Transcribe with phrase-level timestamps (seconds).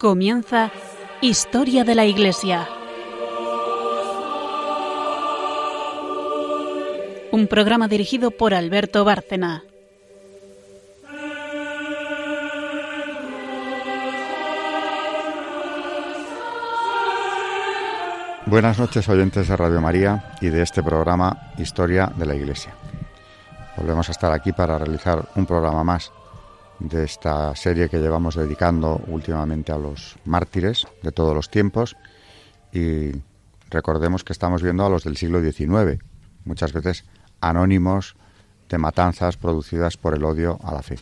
[0.00, 0.70] Comienza
[1.20, 2.66] Historia de la Iglesia.
[7.30, 9.62] Un programa dirigido por Alberto Bárcena.
[18.46, 22.72] Buenas noches oyentes de Radio María y de este programa Historia de la Iglesia.
[23.76, 26.10] Volvemos a estar aquí para realizar un programa más
[26.80, 31.96] de esta serie que llevamos dedicando últimamente a los mártires de todos los tiempos
[32.72, 33.12] y
[33.68, 36.02] recordemos que estamos viendo a los del siglo XIX,
[36.44, 37.04] muchas veces
[37.40, 38.16] anónimos
[38.68, 40.98] de matanzas producidas por el odio a la fe.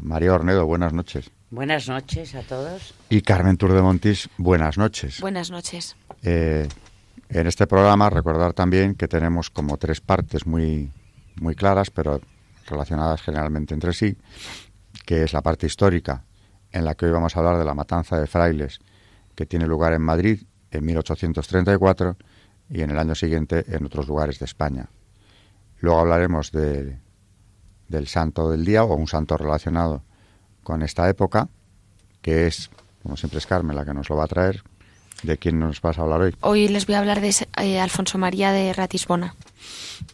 [0.00, 1.30] María Ornedo, buenas noches.
[1.50, 2.94] Buenas noches a todos.
[3.08, 5.20] Y Carmen Tour de Montis, buenas noches.
[5.20, 5.96] Buenas noches.
[6.22, 6.68] Eh,
[7.28, 10.90] en este programa recordar también que tenemos como tres partes muy,
[11.40, 12.20] muy claras, pero
[12.68, 14.16] relacionadas generalmente entre sí,
[15.06, 16.24] que es la parte histórica,
[16.70, 18.80] en la que hoy vamos a hablar de la matanza de frailes
[19.34, 22.16] que tiene lugar en Madrid en 1834
[22.70, 24.88] y en el año siguiente en otros lugares de España.
[25.80, 26.98] Luego hablaremos de,
[27.88, 30.02] del santo del día o un santo relacionado
[30.62, 31.48] con esta época,
[32.20, 32.70] que es,
[33.02, 34.62] como siempre es Carmen la que nos lo va a traer.
[35.22, 36.36] ¿De quién nos vas a hablar hoy?
[36.42, 39.34] Hoy les voy a hablar de eh, Alfonso María de Ratisbona.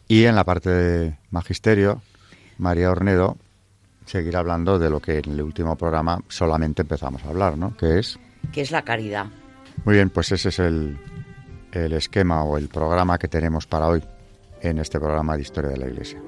[0.09, 2.01] Y en la parte de magisterio
[2.59, 3.37] María Ornedo
[4.07, 7.77] seguirá hablando de lo que en el último programa solamente empezamos a hablar, ¿no?
[7.77, 8.19] Que es...
[8.53, 9.27] Que es la caridad.
[9.85, 10.99] Muy bien, pues ese es el,
[11.73, 14.05] el esquema o el programa que tenemos para hoy
[14.61, 16.21] en este programa de Historia de la Iglesia.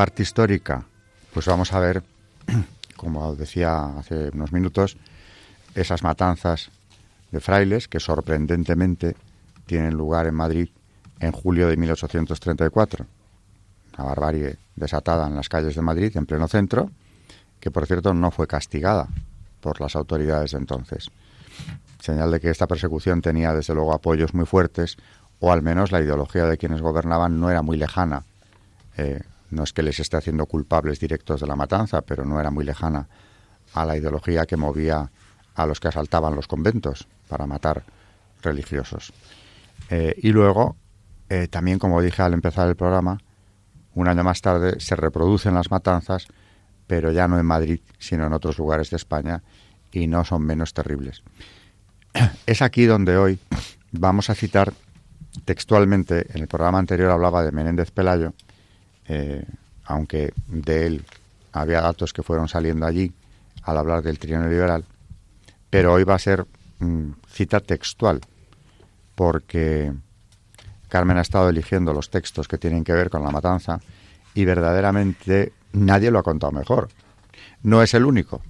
[0.00, 0.82] Parte histórica,
[1.34, 2.02] pues vamos a ver,
[2.96, 4.96] como decía hace unos minutos,
[5.74, 6.70] esas matanzas
[7.30, 9.14] de frailes que sorprendentemente
[9.66, 10.70] tienen lugar en Madrid
[11.18, 13.04] en julio de 1834.
[13.98, 16.90] Una barbarie desatada en las calles de Madrid, en pleno centro,
[17.60, 19.06] que por cierto no fue castigada
[19.60, 21.10] por las autoridades de entonces.
[21.98, 24.96] Señal de que esta persecución tenía desde luego apoyos muy fuertes,
[25.40, 28.24] o al menos la ideología de quienes gobernaban no era muy lejana
[28.96, 32.50] eh, no es que les esté haciendo culpables directos de la matanza, pero no era
[32.50, 33.08] muy lejana
[33.74, 35.10] a la ideología que movía
[35.54, 37.84] a los que asaltaban los conventos para matar
[38.42, 39.12] religiosos.
[39.90, 40.76] Eh, y luego,
[41.28, 43.18] eh, también como dije al empezar el programa,
[43.94, 46.26] un año más tarde se reproducen las matanzas,
[46.86, 49.42] pero ya no en Madrid, sino en otros lugares de España,
[49.92, 51.22] y no son menos terribles.
[52.46, 53.38] Es aquí donde hoy
[53.92, 54.72] vamos a citar
[55.44, 58.34] textualmente, en el programa anterior hablaba de Menéndez Pelayo,
[59.12, 59.44] eh,
[59.86, 61.04] aunque de él
[61.52, 63.12] había datos que fueron saliendo allí
[63.64, 64.84] al hablar del trienio liberal,
[65.68, 66.46] pero hoy va a ser
[66.78, 68.20] mm, cita textual,
[69.16, 69.92] porque
[70.88, 73.80] Carmen ha estado eligiendo los textos que tienen que ver con la matanza
[74.32, 76.88] y verdaderamente nadie lo ha contado mejor.
[77.64, 78.42] No es el único.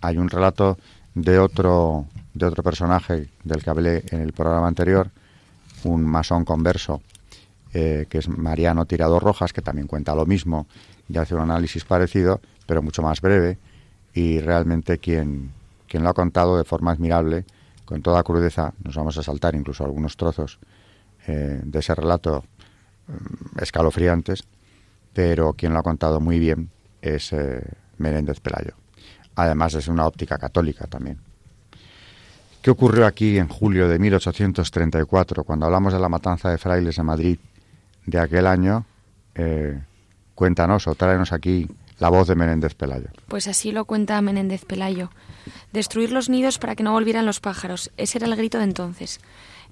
[0.00, 0.78] Hay un relato
[1.14, 5.10] de otro de otro personaje del que hablé en el programa anterior,
[5.84, 7.02] un masón converso
[7.74, 10.66] eh, que es Mariano Tirado Rojas, que también cuenta lo mismo
[11.08, 13.58] y hace un análisis parecido, pero mucho más breve,
[14.14, 15.52] y realmente quien,
[15.86, 17.44] quien lo ha contado de forma admirable,
[17.84, 20.58] con toda crudeza, nos vamos a saltar incluso algunos trozos
[21.26, 22.44] eh, de ese relato
[23.06, 24.44] mm, escalofriantes,
[25.12, 27.62] pero quien lo ha contado muy bien es eh,
[27.96, 28.74] Menéndez Pelayo.
[29.34, 31.18] Además es una óptica católica también.
[32.62, 37.06] ¿Qué ocurrió aquí en julio de 1834, cuando hablamos de la matanza de frailes en
[37.06, 37.38] Madrid
[38.08, 38.86] de aquel año,
[39.34, 39.78] eh,
[40.34, 41.68] cuéntanos o tráenos aquí
[41.98, 43.08] la voz de Menéndez Pelayo.
[43.26, 45.10] Pues así lo cuenta Menéndez Pelayo.
[45.72, 49.20] Destruir los nidos para que no volvieran los pájaros, ese era el grito de entonces.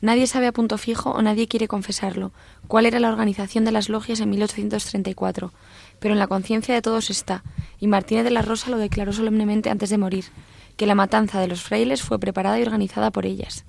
[0.02, 2.32] Nadie sabe a punto fijo o nadie quiere confesarlo
[2.68, 5.52] cuál era la organización de las logias en 1834,
[5.98, 7.42] pero en la conciencia de todos está,
[7.80, 10.26] y Martínez de la Rosa lo declaró solemnemente antes de morir,
[10.76, 13.64] que la matanza de los frailes fue preparada y organizada por ellas.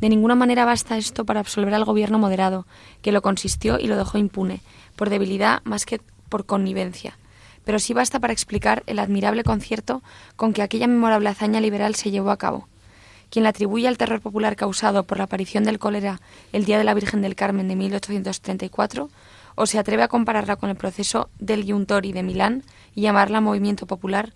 [0.00, 2.66] De ninguna manera basta esto para absolver al gobierno moderado,
[3.02, 4.60] que lo consistió y lo dejó impune,
[4.96, 7.18] por debilidad más que por connivencia,
[7.64, 10.02] pero sí basta para explicar el admirable concierto
[10.36, 12.68] con que aquella memorable hazaña liberal se llevó a cabo.
[13.30, 16.20] Quien la atribuye al terror popular causado por la aparición del cólera
[16.52, 19.10] el día de la Virgen del Carmen de 1834,
[19.54, 22.62] o se atreve a compararla con el proceso del Giuntori de Milán
[22.94, 24.32] y llamarla movimiento popular,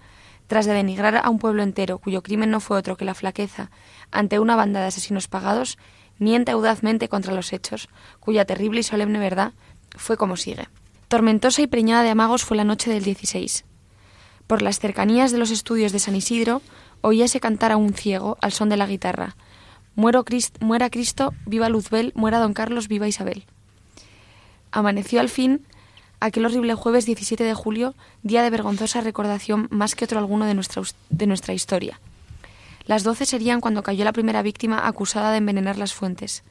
[0.49, 3.70] tras de denigrar a un pueblo entero cuyo crimen no fue otro que la flaqueza
[4.12, 5.79] ante una banda de asesinos pagados,
[6.19, 7.88] miente audazmente contra los hechos,
[8.20, 9.53] cuya terrible y solemne verdad
[9.97, 10.69] fue como sigue.
[11.09, 13.64] Tormentosa y preñada de amagos fue la noche del 16.
[14.47, 16.62] Por las cercanías de los estudios de San Isidro
[17.00, 19.37] oíase cantar a un ciego al son de la guitarra.
[19.94, 20.25] Muero
[20.61, 23.44] muera Cristo, viva Luzbel, muera Don Carlos, viva Isabel.
[24.70, 25.67] Amaneció al fin
[26.20, 30.55] aquel horrible jueves 17 de julio, día de vergonzosa recordación más que otro alguno de
[30.55, 32.00] nuestra, de nuestra historia.
[32.84, 36.44] Las doce serían cuando cayó la primera víctima acusada de envenenar las fuentes.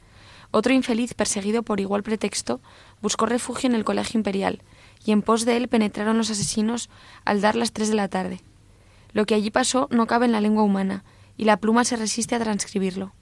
[0.52, 2.62] Otro infeliz, perseguido por igual pretexto,
[3.02, 4.62] buscó refugio en el Colegio Imperial,
[5.06, 6.90] y en pos de él penetraron los asesinos
[7.26, 8.42] al dar las tres de la tarde.
[9.14, 11.04] Lo que allí pasó no cabe en la lengua humana,
[11.38, 13.14] y la pluma se resiste a transcribirlo.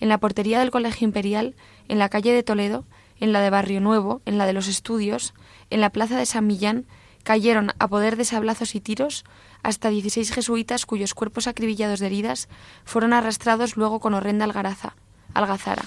[0.00, 1.54] En la portería del Colegio Imperial,
[1.88, 2.84] en la calle de Toledo,
[3.20, 5.34] en la de Barrio Nuevo, en la de los Estudios,
[5.70, 6.86] en la plaza de San Millán,
[7.24, 9.24] cayeron a poder de sablazos y tiros
[9.62, 12.48] hasta dieciséis jesuitas cuyos cuerpos acribillados de heridas
[12.84, 14.94] fueron arrastrados luego con horrenda algaraza,
[15.32, 15.82] algazara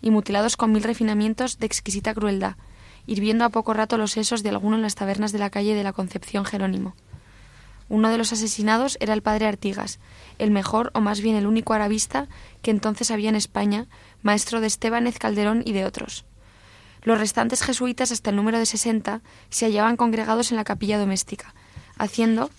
[0.00, 2.56] y mutilados con mil refinamientos de exquisita crueldad,
[3.06, 5.82] hirviendo a poco rato los sesos de alguno en las tabernas de la calle de
[5.82, 6.94] la Concepción Jerónimo.
[7.88, 9.98] Uno de los asesinados era el padre Artigas,
[10.38, 12.28] el mejor o más bien el único arabista
[12.62, 13.86] que entonces había en España,
[14.22, 16.24] maestro de Estebanez Calderón y de otros.
[17.06, 21.54] Los restantes jesuitas, hasta el número de sesenta, se hallaban congregados en la capilla doméstica,
[21.98, 22.50] haciendo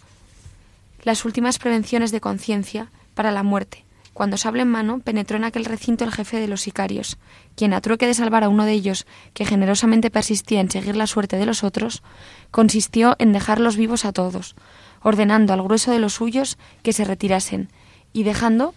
[1.03, 3.83] las últimas prevenciones de conciencia para la muerte.
[4.13, 7.17] Cuando sable en mano, penetró en aquel recinto el jefe de los sicarios,
[7.57, 11.07] quien, a trueque de salvar a uno de ellos, que generosamente persistía en seguir la
[11.07, 12.01] suerte de los otros,
[12.50, 14.55] consistió en dejarlos vivos a todos,
[15.03, 17.67] ordenando al grueso de los suyos que se retirasen,
[18.13, 18.73] y dejando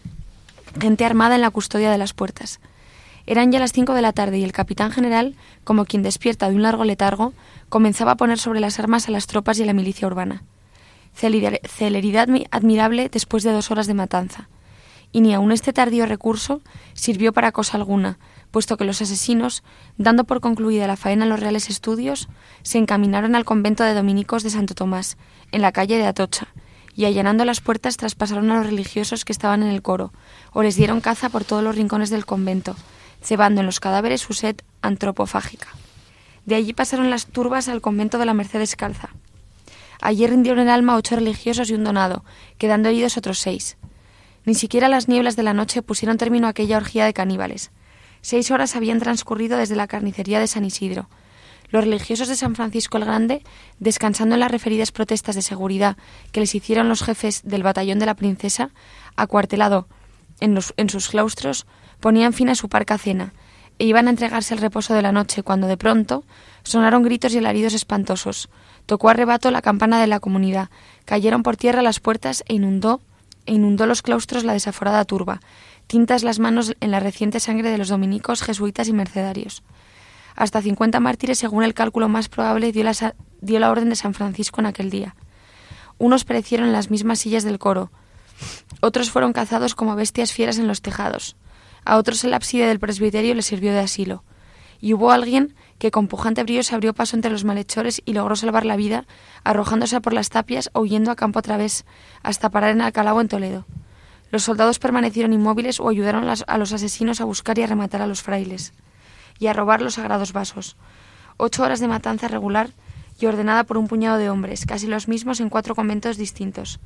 [0.80, 2.58] gente armada en la custodia de las puertas.
[3.30, 6.56] Eran ya las cinco de la tarde y el capitán general, como quien despierta de
[6.56, 7.32] un largo letargo,
[7.68, 10.42] comenzaba a poner sobre las armas a las tropas y a la milicia urbana.
[11.14, 14.48] Celeridad admirable después de dos horas de matanza.
[15.12, 16.60] Y ni aun este tardío recurso
[16.92, 18.18] sirvió para cosa alguna,
[18.50, 19.62] puesto que los asesinos,
[19.96, 22.28] dando por concluida la faena en los reales estudios,
[22.62, 25.16] se encaminaron al convento de dominicos de Santo Tomás,
[25.52, 26.48] en la calle de Atocha,
[26.96, 30.12] y allanando las puertas traspasaron a los religiosos que estaban en el coro,
[30.52, 32.74] o les dieron caza por todos los rincones del convento,
[33.22, 35.68] cebando en los cadáveres su sed antropofágica.
[36.46, 39.10] De allí pasaron las turbas al convento de la Merced Descalza.
[40.00, 42.24] Allí rindieron el alma ocho religiosos y un donado,
[42.58, 43.76] quedando heridos otros seis.
[44.46, 47.70] Ni siquiera las nieblas de la noche pusieron término a aquella orgía de caníbales.
[48.22, 51.08] Seis horas habían transcurrido desde la carnicería de San Isidro.
[51.68, 53.42] Los religiosos de San Francisco el Grande,
[53.78, 55.96] descansando en las referidas protestas de seguridad
[56.32, 58.70] que les hicieron los jefes del batallón de la princesa,
[59.16, 59.86] acuartelado
[60.40, 61.66] en, en sus claustros,
[62.00, 63.32] ponían fin a su parca cena
[63.78, 66.24] e iban a entregarse al reposo de la noche cuando de pronto
[66.64, 68.50] sonaron gritos y alaridos espantosos.
[68.84, 70.68] Tocó a rebato la campana de la comunidad,
[71.06, 73.00] cayeron por tierra las puertas e inundó,
[73.46, 75.40] e inundó los claustros la desaforada turba,
[75.86, 79.62] tintas las manos en la reciente sangre de los dominicos, jesuitas y mercedarios.
[80.36, 84.14] Hasta cincuenta mártires, según el cálculo más probable, dio la, dio la orden de San
[84.14, 85.16] Francisco en aquel día.
[85.96, 87.90] Unos perecieron en las mismas sillas del coro,
[88.80, 91.36] otros fueron cazados como bestias fieras en los tejados.
[91.84, 94.24] A otros el ábside del presbiterio le sirvió de asilo.
[94.80, 98.36] Y hubo alguien que con pujante brío se abrió paso entre los malhechores y logró
[98.36, 99.06] salvar la vida,
[99.44, 101.84] arrojándose por las tapias o huyendo a campo a través,
[102.22, 103.66] hasta parar en Alcalá o en Toledo.
[104.30, 108.06] Los soldados permanecieron inmóviles o ayudaron a los asesinos a buscar y a rematar a
[108.06, 108.72] los frailes,
[109.38, 110.76] y a robar los sagrados vasos.
[111.36, 112.70] Ocho horas de matanza regular
[113.18, 116.78] y ordenada por un puñado de hombres, casi los mismos en cuatro conventos distintos.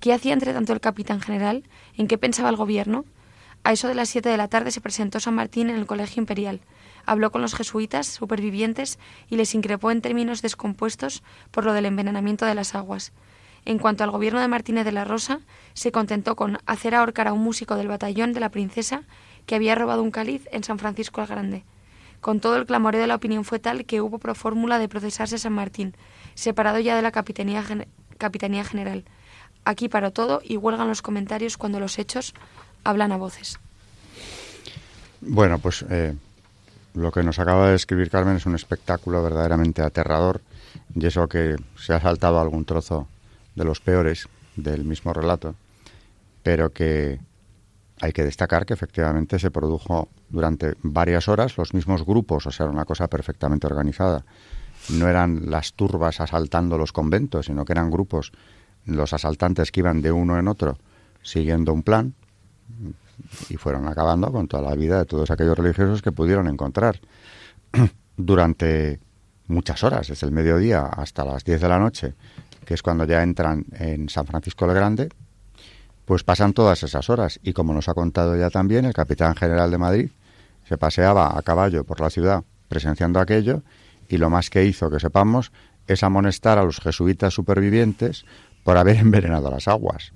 [0.00, 1.64] ¿Qué hacía entre tanto el capitán general?
[1.96, 3.04] ¿En qué pensaba el gobierno?
[3.66, 6.20] A eso de las siete de la tarde se presentó San Martín en el Colegio
[6.20, 6.60] Imperial.
[7.04, 8.96] Habló con los jesuitas supervivientes
[9.28, 13.12] y les increpó en términos descompuestos por lo del envenenamiento de las aguas.
[13.64, 15.40] En cuanto al gobierno de Martínez de la Rosa,
[15.74, 19.02] se contentó con hacer ahorcar a un músico del batallón de la princesa
[19.46, 21.64] que había robado un cáliz en San Francisco el Grande.
[22.20, 25.38] Con todo el clamoreo de la opinión fue tal que hubo pro fórmula de procesarse
[25.38, 25.96] San Martín,
[26.36, 27.64] separado ya de la Capitanía,
[28.16, 29.04] Capitanía General.
[29.64, 32.34] Aquí paró todo y huelgan los comentarios cuando los hechos
[32.86, 33.58] hablan a voces.
[35.20, 36.14] Bueno, pues eh,
[36.94, 40.40] lo que nos acaba de describir Carmen es un espectáculo verdaderamente aterrador
[40.94, 43.08] y eso que se ha saltado algún trozo
[43.54, 45.54] de los peores del mismo relato,
[46.42, 47.18] pero que
[48.00, 52.66] hay que destacar que efectivamente se produjo durante varias horas los mismos grupos, o sea,
[52.66, 54.24] una cosa perfectamente organizada.
[54.90, 58.32] no eran las turbas asaltando los conventos, sino que eran grupos,
[58.84, 60.78] los asaltantes que iban de uno en otro
[61.22, 62.14] siguiendo un plan
[63.48, 67.00] y fueron acabando con toda la vida de todos aquellos religiosos que pudieron encontrar
[68.16, 69.00] durante
[69.48, 72.14] muchas horas, desde el mediodía hasta las 10 de la noche,
[72.64, 75.08] que es cuando ya entran en San Francisco el Grande,
[76.04, 77.40] pues pasan todas esas horas.
[77.42, 80.10] Y como nos ha contado ya también, el capitán general de Madrid
[80.68, 83.62] se paseaba a caballo por la ciudad presenciando aquello
[84.08, 85.52] y lo más que hizo, que sepamos,
[85.86, 88.24] es amonestar a los jesuitas supervivientes
[88.64, 90.12] por haber envenenado las aguas,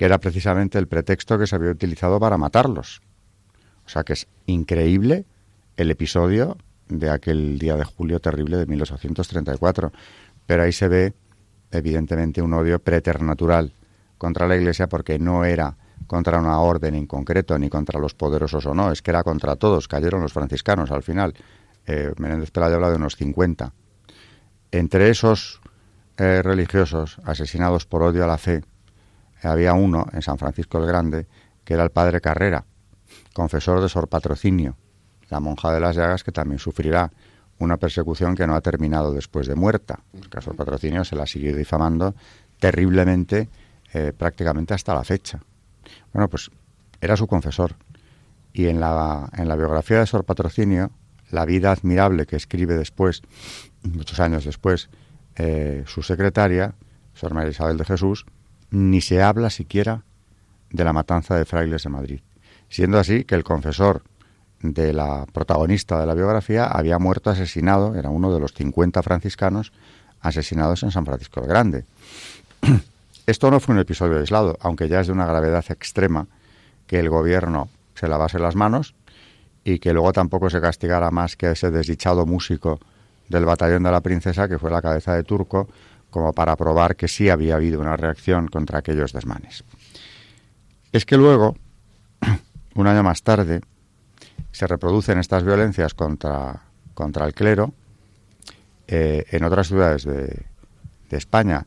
[0.00, 3.02] que era precisamente el pretexto que se había utilizado para matarlos.
[3.84, 5.26] O sea que es increíble
[5.76, 6.56] el episodio
[6.88, 9.92] de aquel día de julio terrible de 1834.
[10.46, 11.12] Pero ahí se ve,
[11.70, 13.74] evidentemente, un odio preternatural
[14.16, 15.76] contra la Iglesia porque no era
[16.06, 19.56] contra una orden en concreto ni contra los poderosos o no, es que era contra
[19.56, 19.86] todos.
[19.86, 21.34] Cayeron los franciscanos al final.
[21.84, 23.74] Eh, Menéndez Pelayo habla de unos 50.
[24.70, 25.60] Entre esos
[26.16, 28.62] eh, religiosos asesinados por odio a la fe,
[29.48, 31.26] había uno en San Francisco el Grande
[31.64, 32.64] que era el padre Carrera,
[33.32, 34.76] confesor de Sor Patrocinio,
[35.28, 37.10] la monja de las llagas que también sufrirá
[37.58, 40.00] una persecución que no ha terminado después de muerta.
[40.30, 42.14] Caso del patrocinio se la sigue difamando
[42.58, 43.48] terriblemente
[43.92, 45.40] eh, prácticamente hasta la fecha.
[46.12, 46.50] Bueno, pues
[47.00, 47.76] era su confesor.
[48.52, 50.90] Y en la, en la biografía de Sor Patrocinio,
[51.30, 53.22] la vida admirable que escribe después,
[53.82, 54.88] muchos años después,
[55.36, 56.74] eh, su secretaria,
[57.14, 58.26] Sor María Isabel de Jesús,
[58.70, 60.02] ni se habla siquiera
[60.70, 62.20] de la matanza de frailes de Madrid.
[62.68, 64.02] Siendo así que el confesor
[64.62, 69.72] de la protagonista de la biografía había muerto asesinado, era uno de los 50 franciscanos
[70.20, 71.84] asesinados en San Francisco el Grande.
[73.26, 76.26] Esto no fue un episodio aislado, aunque ya es de una gravedad extrema
[76.86, 78.94] que el gobierno se lavase las manos
[79.64, 82.80] y que luego tampoco se castigara más que a ese desdichado músico
[83.28, 85.68] del batallón de la princesa, que fue la cabeza de Turco,
[86.10, 89.64] como para probar que sí había habido una reacción contra aquellos desmanes.
[90.92, 91.56] Es que luego,
[92.74, 93.60] un año más tarde,
[94.52, 96.62] se reproducen estas violencias contra,
[96.94, 97.72] contra el clero
[98.88, 100.48] eh, en otras ciudades de,
[101.10, 101.66] España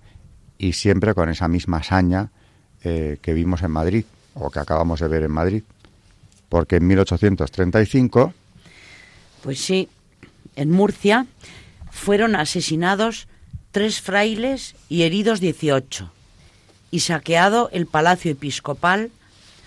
[0.58, 2.30] y siempre con esa misma hazaña
[2.82, 5.64] eh, que vimos en Madrid o que acabamos de ver en Madrid.
[6.48, 8.34] Porque en 1835...
[9.44, 9.90] Pues sí,
[10.56, 11.26] en Murcia
[11.92, 13.28] fueron asesinados
[13.74, 16.12] tres frailes y heridos 18
[16.92, 19.10] y saqueado el palacio episcopal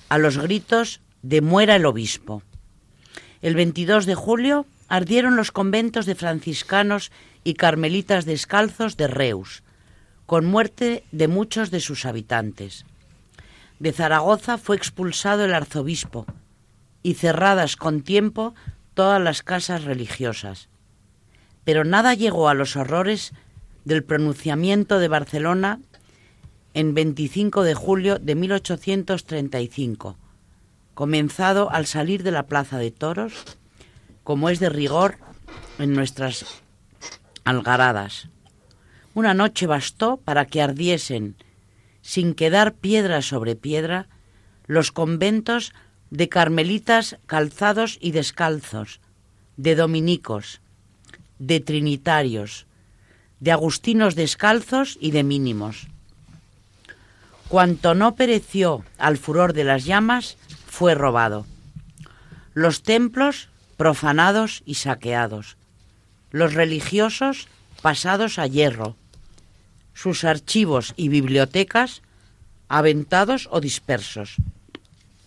[0.09, 2.45] a los gritos de muera el obispo.
[3.43, 7.11] El 22 de julio ardieron los conventos de franciscanos
[7.43, 9.65] y carmelitas descalzos de Reus,
[10.25, 12.87] con muerte de muchos de sus habitantes.
[13.81, 16.27] De Zaragoza fue expulsado el arzobispo
[17.03, 18.55] y cerradas con tiempo
[18.95, 20.69] todas las casas religiosas.
[21.65, 23.33] Pero nada llegó a los horrores
[23.87, 25.81] del pronunciamiento de Barcelona
[26.75, 30.19] en 25 de julio de 1835
[30.97, 33.45] comenzado al salir de la plaza de toros,
[34.25, 35.19] como es de rigor
[35.79, 36.63] en nuestras
[37.45, 38.31] algaradas.
[39.13, 41.37] Una noche bastó para que ardiesen,
[42.01, 44.09] sin quedar piedra sobre piedra,
[44.67, 45.75] los conventos
[46.09, 49.01] de carmelitas calzados y descalzos,
[49.59, 50.63] de dominicos,
[51.39, 52.67] de trinitarios,
[53.41, 55.89] de agustinos descalzos y de mínimos.
[57.49, 61.47] Cuanto no pereció al furor de las llamas, fue robado.
[62.55, 65.57] Los templos profanados y saqueados.
[66.31, 67.49] Los religiosos
[67.83, 68.97] pasados a hierro.
[69.95, 72.03] Sus archivos y bibliotecas
[72.69, 74.37] aventados o dispersos.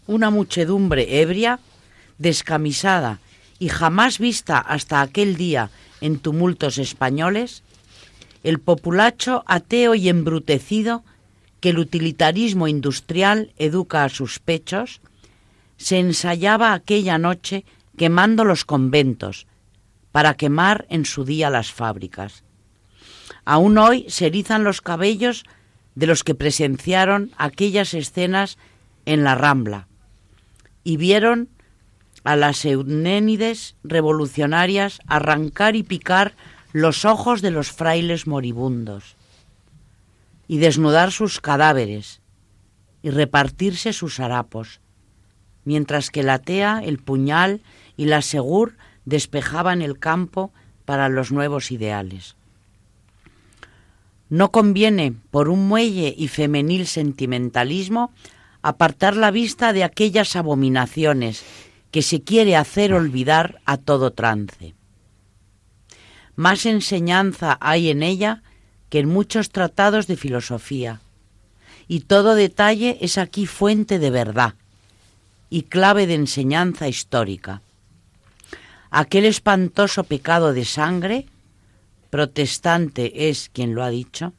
[0.07, 1.59] Una muchedumbre ebria,
[2.17, 3.19] descamisada
[3.59, 5.69] y jamás vista hasta aquel día
[6.01, 7.63] en tumultos españoles,
[8.43, 11.03] el populacho ateo y embrutecido
[11.59, 15.01] que el utilitarismo industrial educa a sus pechos,
[15.77, 17.65] se ensayaba aquella noche
[17.97, 19.45] quemando los conventos
[20.11, 22.43] para quemar en su día las fábricas.
[23.45, 25.43] Aún hoy se erizan los cabellos
[25.95, 28.57] de los que presenciaron aquellas escenas
[29.05, 29.87] en la Rambla
[30.83, 31.49] y vieron
[32.23, 36.35] a las eunénides revolucionarias arrancar y picar
[36.71, 39.15] los ojos de los frailes moribundos
[40.47, 42.21] y desnudar sus cadáveres
[43.01, 44.81] y repartirse sus harapos
[45.69, 47.61] mientras que la tea, el puñal
[47.95, 50.51] y la segur despejaban el campo
[50.85, 52.35] para los nuevos ideales.
[54.29, 58.11] No conviene, por un muelle y femenil sentimentalismo,
[58.63, 61.43] apartar la vista de aquellas abominaciones
[61.91, 64.73] que se quiere hacer olvidar a todo trance.
[66.39, 68.43] Más enseñanza hay en ella
[68.89, 71.01] que en muchos tratados de filosofía.
[71.89, 74.53] Y todo detalle es aquí fuente de verdad
[75.49, 77.61] y clave de enseñanza histórica.
[78.89, 81.25] Aquel espantoso pecado de sangre,
[82.09, 84.31] protestante es quien lo ha dicho,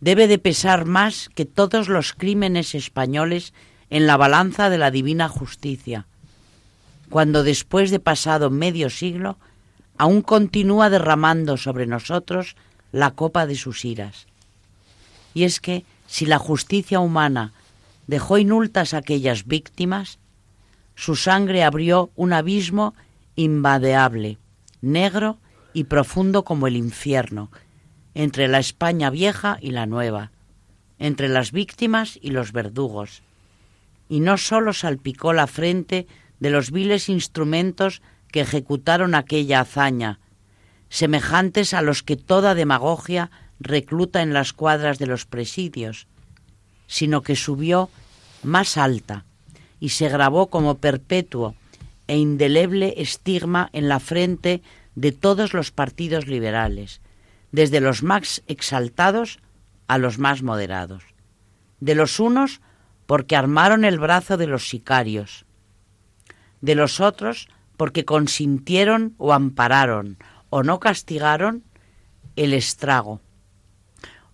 [0.00, 3.54] debe de pesar más que todos los crímenes españoles
[3.88, 6.06] en la balanza de la divina justicia,
[7.08, 9.38] cuando después de pasado medio siglo
[9.98, 12.56] aún continúa derramando sobre nosotros
[12.92, 14.26] la copa de sus iras.
[15.34, 17.52] Y es que si la justicia humana
[18.06, 20.18] dejó inultas aquellas víctimas,
[20.94, 22.94] su sangre abrió un abismo
[23.36, 24.38] invadeable,
[24.80, 25.38] negro
[25.72, 27.50] y profundo como el infierno,
[28.14, 30.32] entre la España vieja y la nueva,
[30.98, 33.22] entre las víctimas y los verdugos.
[34.08, 36.06] Y no sólo salpicó la frente
[36.40, 40.20] de los viles instrumentos que ejecutaron aquella hazaña,
[40.88, 43.30] semejantes a los que toda demagogia
[43.60, 46.06] recluta en las cuadras de los presidios,
[46.86, 47.90] sino que subió
[48.42, 49.24] más alta
[49.80, 51.54] y se grabó como perpetuo
[52.06, 54.62] e indeleble estigma en la frente
[54.94, 57.00] de todos los partidos liberales,
[57.52, 59.38] desde los más exaltados
[59.86, 61.04] a los más moderados.
[61.80, 62.60] De los unos
[63.06, 65.44] porque armaron el brazo de los sicarios,
[66.60, 70.18] de los otros porque consintieron o ampararon
[70.50, 71.62] o no castigaron
[72.36, 73.20] el estrago,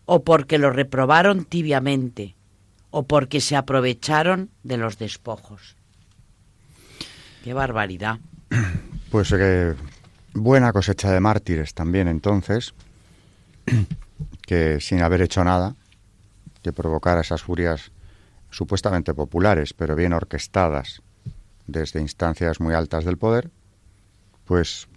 [0.07, 2.35] o porque lo reprobaron tibiamente,
[2.91, 5.77] o porque se aprovecharon de los despojos.
[7.45, 8.19] Qué barbaridad.
[9.11, 9.75] Pues que
[10.33, 12.75] buena cosecha de mártires también entonces,
[14.45, 15.77] que sin haber hecho nada,
[16.65, 17.93] que provocara esas furias
[18.51, 21.01] supuestamente populares, pero bien orquestadas
[21.67, 23.51] desde instancias muy altas del poder,
[24.45, 24.89] pues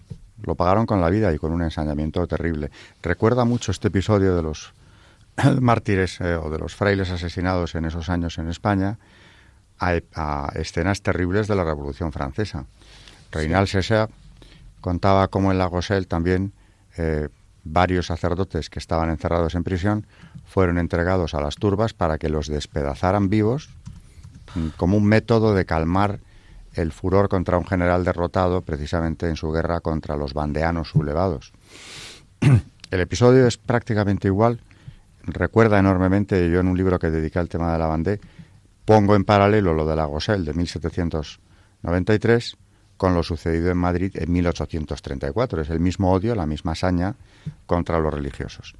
[0.41, 2.69] lo pagaron con la vida y con un ensañamiento terrible.
[3.01, 4.73] Recuerda mucho este episodio de los
[5.61, 8.99] mártires eh, o de los frailes asesinados en esos años en España
[9.79, 12.65] a, escenas terribles de la Revolución Francesa.
[13.31, 14.09] Reinal César
[14.81, 16.53] contaba cómo en la Gosel también
[16.97, 17.29] eh,
[17.63, 20.07] varios sacerdotes que estaban encerrados en prisión
[20.45, 23.69] fueron entregados a las turbas para que los despedazaran vivos
[24.55, 26.19] mm, como un método de calmar
[26.77, 31.51] el furor contra un general derrotado precisamente en su guerra contra los bandeanos sublevados.
[32.89, 34.61] El episodio es prácticamente igual,
[35.23, 38.21] recuerda enormemente, yo en un libro que dediqué al tema de la bandé,
[38.85, 42.57] pongo en paralelo lo de la Gosel de 1793
[42.97, 45.61] con lo sucedido en Madrid en 1834.
[45.61, 47.15] Es el mismo odio, la misma hazaña
[47.65, 48.75] contra los religiosos.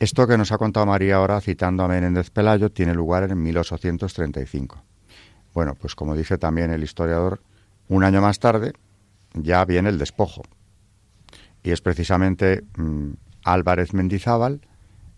[0.00, 4.82] Esto que nos ha contado María ahora, citando a Menéndez Pelayo, tiene lugar en 1835.
[5.58, 7.40] Bueno, pues como dice también el historiador,
[7.88, 8.74] un año más tarde
[9.34, 10.42] ya viene el despojo.
[11.64, 13.08] Y es precisamente mm,
[13.42, 14.60] Álvarez Mendizábal,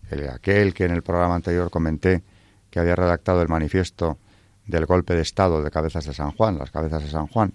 [0.09, 2.23] el, aquel que en el programa anterior comenté
[2.71, 4.17] que había redactado el manifiesto
[4.65, 7.53] del golpe de Estado de Cabezas de San Juan, las Cabezas de San Juan,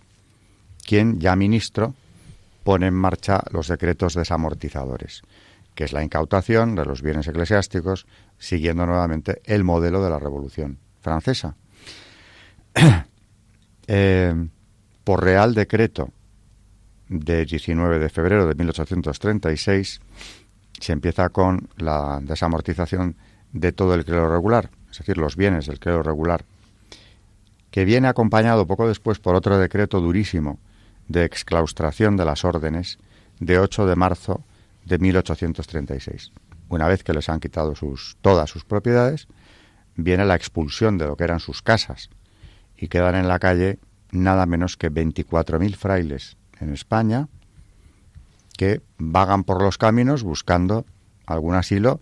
[0.87, 1.93] quien, ya ministro,
[2.63, 5.23] pone en marcha los decretos desamortizadores,
[5.75, 8.07] que es la incautación de los bienes eclesiásticos,
[8.39, 11.57] siguiendo nuevamente el modelo de la Revolución Francesa.
[13.89, 14.35] Eh,
[15.05, 16.11] por Real Decreto
[17.09, 20.01] de 19 de febrero de 1836
[20.81, 23.15] se empieza con la desamortización
[23.53, 26.45] de todo el clero regular, es decir, los bienes del clero regular,
[27.71, 30.59] que viene acompañado poco después por otro decreto durísimo
[31.07, 32.99] de exclaustración de las órdenes
[33.39, 34.43] de 8 de marzo
[34.85, 36.33] de 1836.
[36.69, 39.29] Una vez que les han quitado sus, todas sus propiedades,
[39.95, 42.11] viene la expulsión de lo que eran sus casas,
[42.77, 43.79] y quedan en la calle
[44.11, 47.29] nada menos que 24.000 frailes en España
[48.57, 50.87] que vagan por los caminos buscando
[51.27, 52.01] algún asilo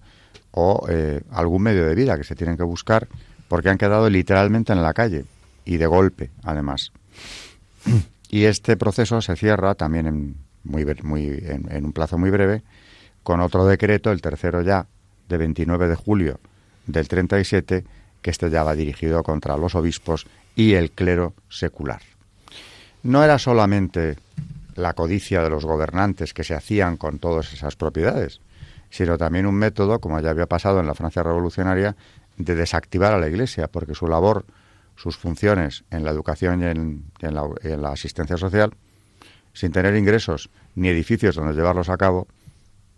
[0.52, 3.08] o eh, algún medio de vida que se tienen que buscar
[3.48, 5.24] porque han quedado literalmente en la calle
[5.64, 6.92] y de golpe, además.
[8.28, 12.62] Y este proceso se cierra también en, muy, muy, en, un plazo muy breve
[13.22, 14.86] con otro decreto, el tercero ya,
[15.28, 16.40] de 29 de julio
[16.86, 17.84] del 37,
[18.20, 20.26] que este ya va dirigido contra los obispos
[20.56, 22.00] y el clero secular.
[23.02, 24.16] No era solamente
[24.76, 28.40] la codicia de los gobernantes que se hacían con todas esas propiedades,
[28.90, 31.96] sino también un método, como ya había pasado en la Francia revolucionaria,
[32.36, 34.44] de desactivar a la Iglesia, porque su labor,
[34.96, 38.72] sus funciones en la educación y en, la, en la asistencia social,
[39.52, 42.26] sin tener ingresos ni edificios donde llevarlos a cabo,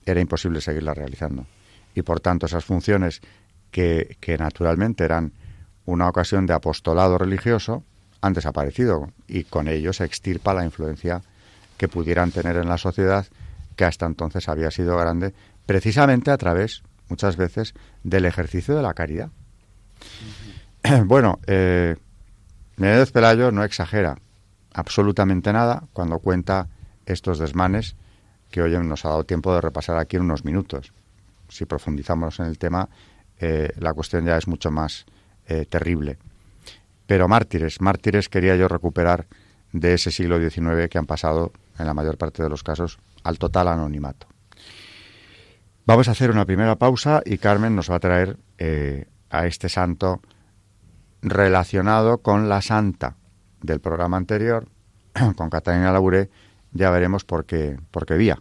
[0.04, 1.46] era imposible seguirlas realizando.
[1.94, 3.20] Y por tanto esas funciones
[3.70, 5.32] que, que naturalmente eran
[5.86, 7.82] una ocasión de apostolado religioso
[8.20, 11.22] han desaparecido y con ello se extirpa la influencia
[11.78, 13.26] que pudieran tener en la sociedad
[13.76, 15.34] que hasta entonces había sido grande,
[15.66, 19.30] precisamente a través, muchas veces, del ejercicio de la caridad.
[21.04, 21.96] Bueno, eh,
[22.76, 24.18] Menéndez Pelayo no exagera
[24.72, 26.68] absolutamente nada cuando cuenta
[27.06, 27.96] estos desmanes
[28.52, 30.92] que hoy nos ha dado tiempo de repasar aquí en unos minutos.
[31.48, 32.88] Si profundizamos en el tema,
[33.40, 35.06] eh, la cuestión ya es mucho más
[35.46, 36.18] eh, terrible.
[37.06, 39.26] Pero mártires, mártires quería yo recuperar
[39.72, 43.38] de ese siglo XIX que han pasado, en la mayor parte de los casos, al
[43.38, 44.26] total anonimato.
[45.84, 49.68] Vamos a hacer una primera pausa y Carmen nos va a traer eh, a este
[49.68, 50.20] santo
[51.22, 53.16] relacionado con la santa
[53.62, 54.68] del programa anterior,
[55.36, 56.30] con Catalina Labouré,
[56.72, 58.40] ya veremos por qué, por qué vía.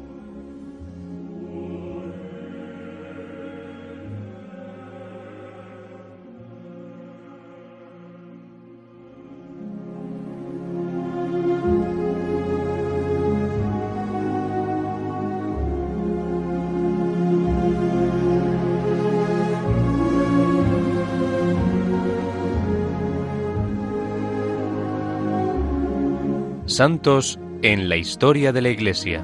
[26.81, 29.23] Santos en la historia de la Iglesia.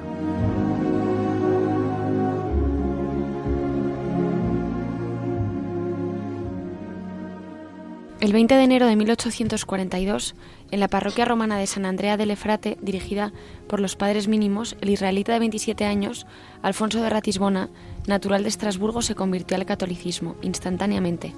[8.20, 10.36] El 20 de enero de 1842,
[10.70, 13.32] en la parroquia romana de San Andrea del Efrate, dirigida
[13.66, 16.28] por los padres mínimos, el israelita de 27 años,
[16.62, 17.70] Alfonso de Ratisbona,
[18.06, 21.34] natural de Estrasburgo, se convirtió al catolicismo instantáneamente,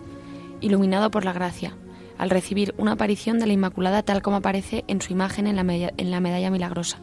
[0.60, 1.74] iluminado por la gracia,
[2.20, 6.20] al recibir una aparición de la Inmaculada tal como aparece en su imagen en la,
[6.20, 6.98] medalla milagrosa.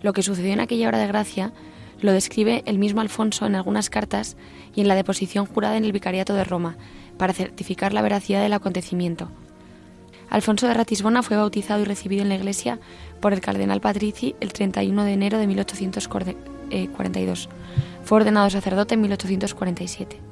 [0.00, 1.52] Lo que sucedió en aquella hora de gracia
[2.00, 4.38] lo describe el mismo Alfonso en algunas cartas
[4.74, 6.78] y en la deposición jurada en el Vicariato de Roma,
[7.18, 9.28] para certificar la veracidad del acontecimiento.
[10.30, 12.78] Alfonso de Ratisbona fue bautizado y recibido en la iglesia
[13.20, 17.50] por el cardenal Patrici el 31 de enero de 1842.
[18.04, 20.29] Fue ordenado sacerdote en 1847.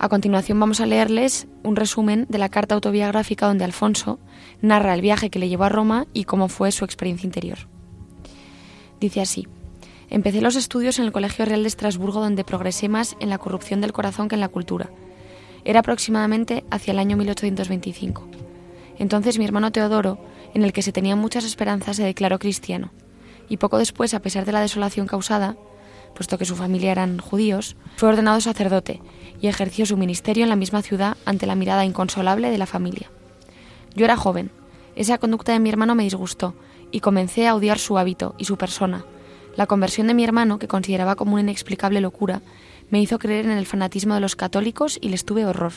[0.00, 4.20] A continuación vamos a leerles un resumen de la carta autobiográfica donde Alfonso
[4.62, 7.58] narra el viaje que le llevó a Roma y cómo fue su experiencia interior.
[9.00, 9.48] Dice así,
[10.08, 13.80] empecé los estudios en el Colegio Real de Estrasburgo donde progresé más en la corrupción
[13.80, 14.88] del corazón que en la cultura.
[15.64, 18.28] Era aproximadamente hacia el año 1825.
[19.00, 20.20] Entonces mi hermano Teodoro,
[20.54, 22.92] en el que se tenían muchas esperanzas, se declaró cristiano,
[23.48, 25.56] y poco después, a pesar de la desolación causada,
[26.18, 29.00] puesto que su familia eran judíos, fue ordenado sacerdote
[29.40, 33.08] y ejerció su ministerio en la misma ciudad ante la mirada inconsolable de la familia.
[33.94, 34.50] Yo era joven.
[34.96, 36.56] Esa conducta de mi hermano me disgustó
[36.90, 39.04] y comencé a odiar su hábito y su persona.
[39.54, 42.42] La conversión de mi hermano, que consideraba como una inexplicable locura,
[42.90, 45.72] me hizo creer en el fanatismo de los católicos y les tuve horror.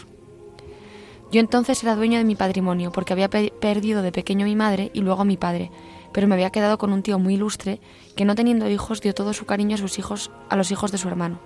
[1.32, 4.90] Yo entonces era dueño de mi patrimonio porque había perdido de pequeño a mi madre
[4.92, 5.70] y luego a mi padre,
[6.14, 7.80] pero me había quedado con un tío muy ilustre
[8.16, 10.98] que no teniendo hijos dio todo su cariño a sus hijos, a los hijos de
[10.98, 11.40] su hermano.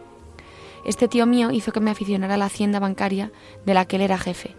[0.85, 3.31] Este tío mío hizo que me aficionara a la hacienda bancaria
[3.65, 4.55] de la que él era jefe.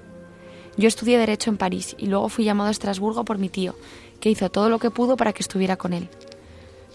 [0.76, 3.74] Yo estudié Derecho en París y luego fui llamado a Estrasburgo por mi tío,
[4.20, 6.08] que hizo todo lo que pudo para que estuviera con él.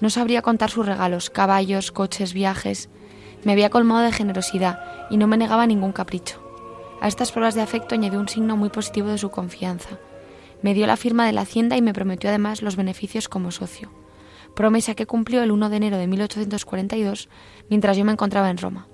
[0.01, 2.89] No sabría contar sus regalos, caballos, coches, viajes.
[3.43, 6.39] Me había colmado de generosidad y no me negaba ningún capricho.
[6.99, 9.97] A estas pruebas de afecto añadió un signo muy positivo de su confianza.
[10.61, 13.91] Me dio la firma de la hacienda y me prometió además los beneficios como socio.
[14.55, 17.29] Promesa que cumplió el 1 de enero de 1842
[17.69, 18.87] mientras yo me encontraba en Roma.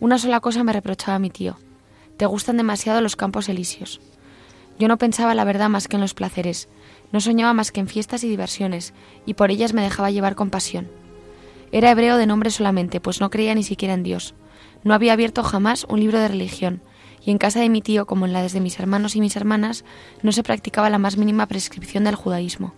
[0.00, 1.56] Una sola cosa me reprochaba mi tío.
[2.16, 4.00] Te gustan demasiado los campos elíseos.
[4.78, 6.68] Yo no pensaba la verdad más que en los placeres,
[7.12, 8.92] no soñaba más que en fiestas y diversiones,
[9.24, 10.90] y por ellas me dejaba llevar con pasión.
[11.70, 14.34] Era hebreo de nombre solamente, pues no creía ni siquiera en Dios.
[14.82, 16.82] No había abierto jamás un libro de religión,
[17.24, 19.84] y en casa de mi tío, como en la de mis hermanos y mis hermanas,
[20.22, 22.74] no se practicaba la más mínima prescripción del judaísmo.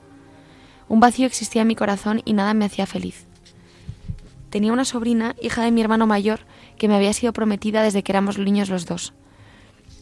[0.89, 3.27] Un vacío existía en mi corazón y nada me hacía feliz.
[4.51, 6.41] Tenía una sobrina, hija de mi hermano mayor,
[6.79, 9.13] que me había sido prometida desde que éramos niños los dos.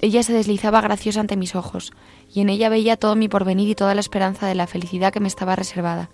[0.01, 1.93] Ella se deslizaba graciosa ante mis ojos,
[2.33, 5.21] y en ella veía todo mi porvenir y toda la esperanza de la felicidad que
[5.21, 6.11] me estaba reservada.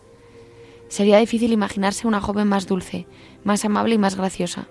[0.88, 3.06] Sería difícil imaginarse una joven más dulce,
[3.42, 4.68] más amable y más graciosa.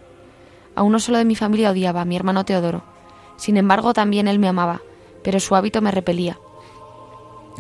[0.76, 2.99] A uno solo de mi familia odiaba, a mi hermano Teodoro.
[3.40, 4.82] Sin embargo, también él me amaba,
[5.24, 6.38] pero su hábito me repelía.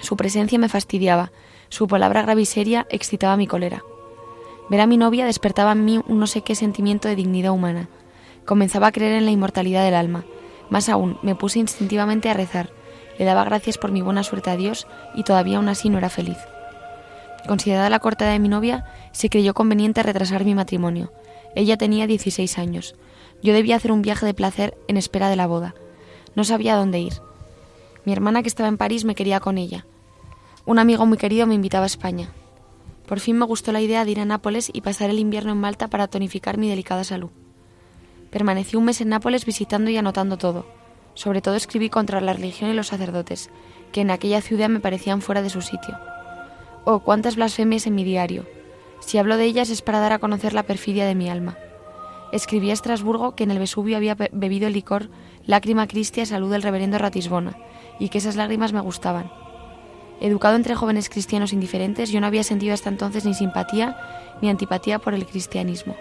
[0.01, 1.31] Su presencia me fastidiaba,
[1.69, 3.83] su palabra grave y seria excitaba mi cólera.
[4.69, 7.89] Ver a mi novia despertaba en mí un no sé qué sentimiento de dignidad humana.
[8.45, 10.25] Comenzaba a creer en la inmortalidad del alma.
[10.69, 12.69] Más aún, me puse instintivamente a rezar.
[13.17, 16.09] Le daba gracias por mi buena suerte a Dios y todavía aún así no era
[16.09, 16.37] feliz.
[17.47, 21.11] Considerada la corta edad de mi novia, se creyó conveniente retrasar mi matrimonio.
[21.55, 22.95] Ella tenía 16 años.
[23.41, 25.75] Yo debía hacer un viaje de placer en espera de la boda.
[26.35, 27.13] No sabía dónde ir.
[28.05, 29.85] Mi hermana, que estaba en París, me quería con ella.
[30.65, 32.29] Un amigo muy querido me invitaba a España.
[33.07, 35.57] Por fin me gustó la idea de ir a Nápoles y pasar el invierno en
[35.57, 37.31] Malta para tonificar mi delicada salud.
[38.29, 40.65] Permanecí un mes en Nápoles visitando y anotando todo.
[41.15, 43.49] Sobre todo escribí contra la religión y los sacerdotes,
[43.91, 45.97] que en aquella ciudad me parecían fuera de su sitio.
[46.85, 48.45] Oh, cuántas blasfemias en mi diario.
[48.99, 51.57] Si hablo de ellas es para dar a conocer la perfidia de mi alma.
[52.31, 55.09] Escribí a Estrasburgo que en el Vesubio había bebido el licor
[55.45, 57.57] Lágrima Cristia salud del reverendo Ratisbona,
[57.99, 59.31] y que esas lágrimas me gustaban.
[60.21, 63.97] Educado entre jóvenes cristianos indiferentes, yo no había sentido hasta entonces ni simpatía
[64.41, 65.95] ni antipatía por el cristianismo.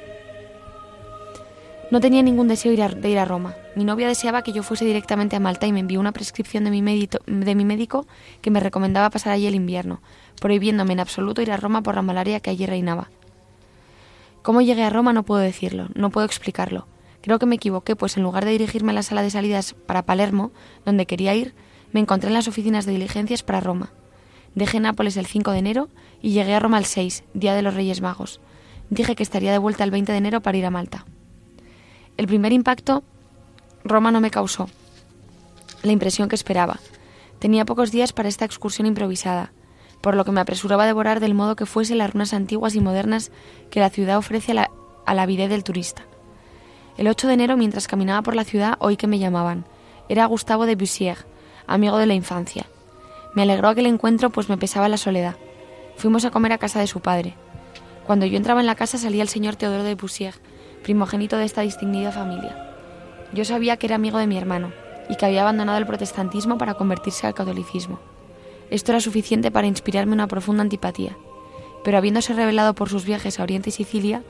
[1.90, 3.54] No tenía ningún deseo de ir a Roma.
[3.74, 6.70] Mi novia deseaba que yo fuese directamente a Malta y me envió una prescripción de
[7.26, 8.06] de mi médico
[8.42, 10.02] que me recomendaba pasar allí el invierno,
[10.38, 13.08] prohibiéndome en absoluto ir a Roma por la malaria que allí reinaba.
[14.48, 15.12] ¿Cómo llegué a Roma?
[15.12, 16.86] No puedo decirlo, no puedo explicarlo.
[17.20, 20.06] Creo que me equivoqué, pues en lugar de dirigirme a la sala de salidas para
[20.06, 20.52] Palermo,
[20.86, 21.54] donde quería ir,
[21.92, 23.92] me encontré en las oficinas de diligencias para Roma.
[24.54, 25.88] Dejé Nápoles el 5 de enero
[26.22, 28.40] y llegué a Roma el 6, día de los Reyes Magos.
[28.88, 31.04] Dije que estaría de vuelta el 20 de enero para ir a Malta.
[32.16, 33.02] El primer impacto,
[33.84, 34.70] Roma no me causó
[35.82, 36.80] la impresión que esperaba.
[37.38, 39.52] Tenía pocos días para esta excursión improvisada
[40.00, 42.80] por lo que me apresuraba a devorar del modo que fuese las ruinas antiguas y
[42.80, 43.30] modernas
[43.70, 44.70] que la ciudad ofrece a la,
[45.06, 46.02] a del turista.
[46.96, 49.64] El 8 de enero, mientras caminaba por la ciudad, oí que me llamaban.
[50.08, 51.18] Era Gustavo de Bussier,
[51.66, 52.66] amigo de la infancia.
[53.34, 55.36] Me alegró aquel encuentro, pues me pesaba la soledad.
[55.96, 57.34] Fuimos a comer a casa de su padre.
[58.06, 60.34] Cuando yo entraba en la casa salía el señor Teodoro de Bussier,
[60.82, 62.74] primogénito de esta distinguida familia.
[63.32, 64.72] Yo sabía que era amigo de mi hermano
[65.08, 68.00] y que había abandonado el protestantismo para convertirse al catolicismo.
[68.70, 71.16] Esto era suficiente para inspirarme una profunda antipatía,
[71.84, 74.22] pero habiéndose revelado por sus viajes a Oriente y Sicilia,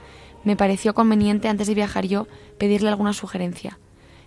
[0.45, 3.79] me pareció conveniente antes de viajar yo pedirle alguna sugerencia.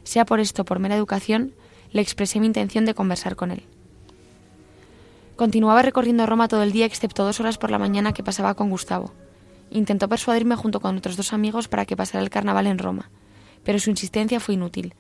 [0.04, 1.54] Sea por esto, por mera educación,
[1.92, 3.64] le expresé mi intención de conversar con él.
[5.36, 8.70] Continuaba recorriendo Roma todo el día excepto dos horas por la mañana que pasaba con
[8.70, 9.12] Gustavo.
[9.72, 13.10] Intentó persuadirme junto con otros dos amigos para que pasara el carnaval en Roma,
[13.64, 14.94] pero su insistencia fue inútil.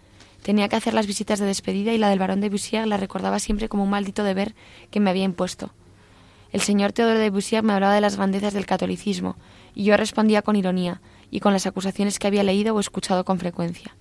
[0.43, 3.39] Tenía que hacer las visitas de despedida y la del barón de Bussier la recordaba
[3.39, 4.55] siempre como un maldito deber
[4.89, 5.71] que me había impuesto.
[6.51, 9.37] El señor Teodoro de Bussier me hablaba de las grandezas del catolicismo,
[9.75, 13.39] y yo respondía con ironía y con las acusaciones que había leído o escuchado con
[13.39, 13.95] frecuencia.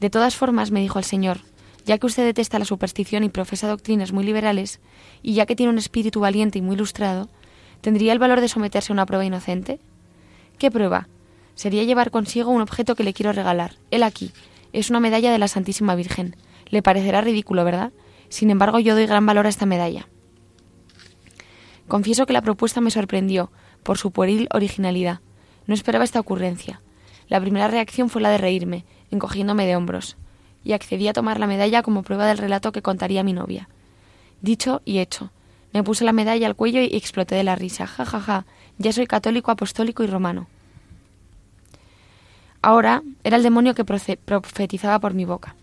[0.00, 1.40] De todas formas, me dijo el señor,
[1.86, 4.80] ya que usted detesta la superstición y profesa doctrinas muy liberales,
[5.22, 7.30] y ya que tiene un espíritu valiente y muy ilustrado,
[7.80, 9.78] ¿tendría el valor de someterse a una prueba inocente?
[10.58, 11.08] ¿Qué prueba?
[11.54, 14.32] Sería llevar consigo un objeto que le quiero regalar, él aquí,
[14.78, 16.36] es una medalla de la Santísima Virgen.
[16.66, 17.92] Le parecerá ridículo, ¿verdad?
[18.28, 20.06] Sin embargo, yo doy gran valor a esta medalla.
[21.88, 23.50] Confieso que la propuesta me sorprendió
[23.82, 25.20] por su pueril originalidad.
[25.66, 26.82] No esperaba esta ocurrencia.
[27.26, 30.18] La primera reacción fue la de reírme, encogiéndome de hombros,
[30.62, 33.70] y accedí a tomar la medalla como prueba del relato que contaría mi novia.
[34.42, 35.30] Dicho y hecho.
[35.72, 37.86] Me puse la medalla al cuello y exploté de la risa.
[37.86, 38.46] Ja, ja, ja.
[38.76, 40.48] Ya soy católico, apostólico y romano.
[42.66, 45.54] Ahora era el demonio que profetizaba por mi boca.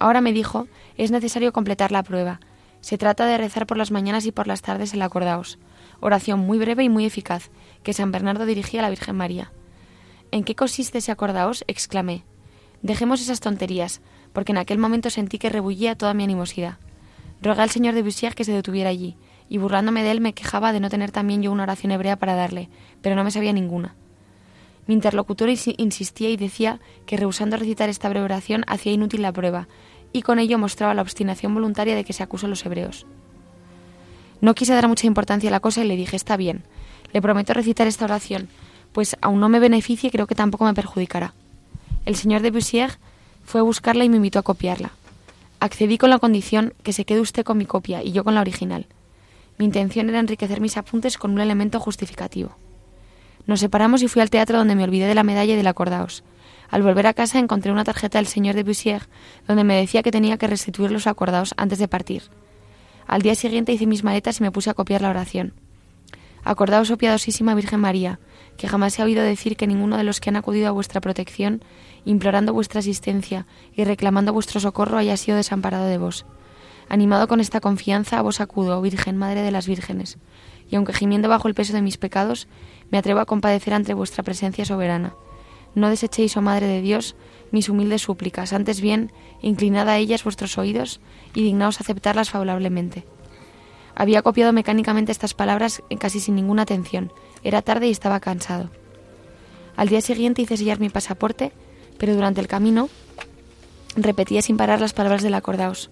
[0.00, 2.40] Ahora me dijo, es necesario completar la prueba.
[2.80, 5.60] Se trata de rezar por las mañanas y por las tardes el acordaos.
[6.00, 7.52] Oración muy breve y muy eficaz,
[7.84, 9.52] que San Bernardo dirigía a la Virgen María.
[10.32, 11.62] ¿En qué consiste ese acordaos?
[11.68, 12.24] exclamé.
[12.82, 14.00] Dejemos esas tonterías,
[14.32, 16.78] porque en aquel momento sentí que rebullía toda mi animosidad.
[17.40, 19.16] Rogué al señor de Bussier que se detuviera allí,
[19.48, 22.34] y burlándome de él me quejaba de no tener también yo una oración hebrea para
[22.34, 22.70] darle,
[23.02, 23.94] pero no me sabía ninguna.
[24.86, 29.68] Mi interlocutor insistía y decía que rehusando recitar esta breve oración hacía inútil la prueba,
[30.12, 33.06] y con ello mostraba la obstinación voluntaria de que se acusa a los hebreos.
[34.40, 36.64] No quise dar mucha importancia a la cosa y le dije, está bien,
[37.12, 38.48] le prometo recitar esta oración,
[38.92, 41.34] pues aun no me beneficie creo que tampoco me perjudicará.
[42.06, 42.98] El señor de Bussier
[43.44, 44.92] fue a buscarla y me invitó a copiarla.
[45.60, 48.40] Accedí con la condición que se quede usted con mi copia y yo con la
[48.40, 48.86] original.
[49.58, 52.56] Mi intención era enriquecer mis apuntes con un elemento justificativo.
[53.50, 56.22] Nos separamos y fui al teatro donde me olvidé de la medalla y del acordaos.
[56.68, 59.08] Al volver a casa encontré una tarjeta del señor de Bussier
[59.48, 62.22] donde me decía que tenía que restituir los acordados antes de partir.
[63.08, 65.52] Al día siguiente hice mis maletas y me puse a copiar la oración.
[66.44, 68.20] Acordaos, oh piadosísima Virgen María,
[68.56, 71.60] que jamás he oído decir que ninguno de los que han acudido a vuestra protección,
[72.04, 76.24] implorando vuestra asistencia y reclamando vuestro socorro, haya sido desamparado de vos.
[76.88, 80.18] Animado con esta confianza, a vos acudo, oh Virgen Madre de las Vírgenes,
[80.70, 82.48] y aunque gimiendo bajo el peso de mis pecados,
[82.90, 85.14] me atrevo a compadecer ante vuestra presencia soberana.
[85.74, 87.14] No desechéis, oh Madre de Dios,
[87.52, 91.00] mis humildes súplicas, antes bien, inclinad a ellas vuestros oídos
[91.34, 93.04] y dignaos aceptarlas favorablemente.
[93.94, 97.12] Había copiado mecánicamente estas palabras casi sin ninguna atención.
[97.44, 98.70] Era tarde y estaba cansado.
[99.76, 101.52] Al día siguiente hice sellar mi pasaporte,
[101.98, 102.88] pero durante el camino
[103.96, 105.90] repetía sin parar las palabras del acordaos.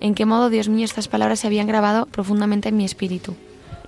[0.00, 3.36] En qué modo, Dios mío, estas palabras se habían grabado profundamente en mi espíritu.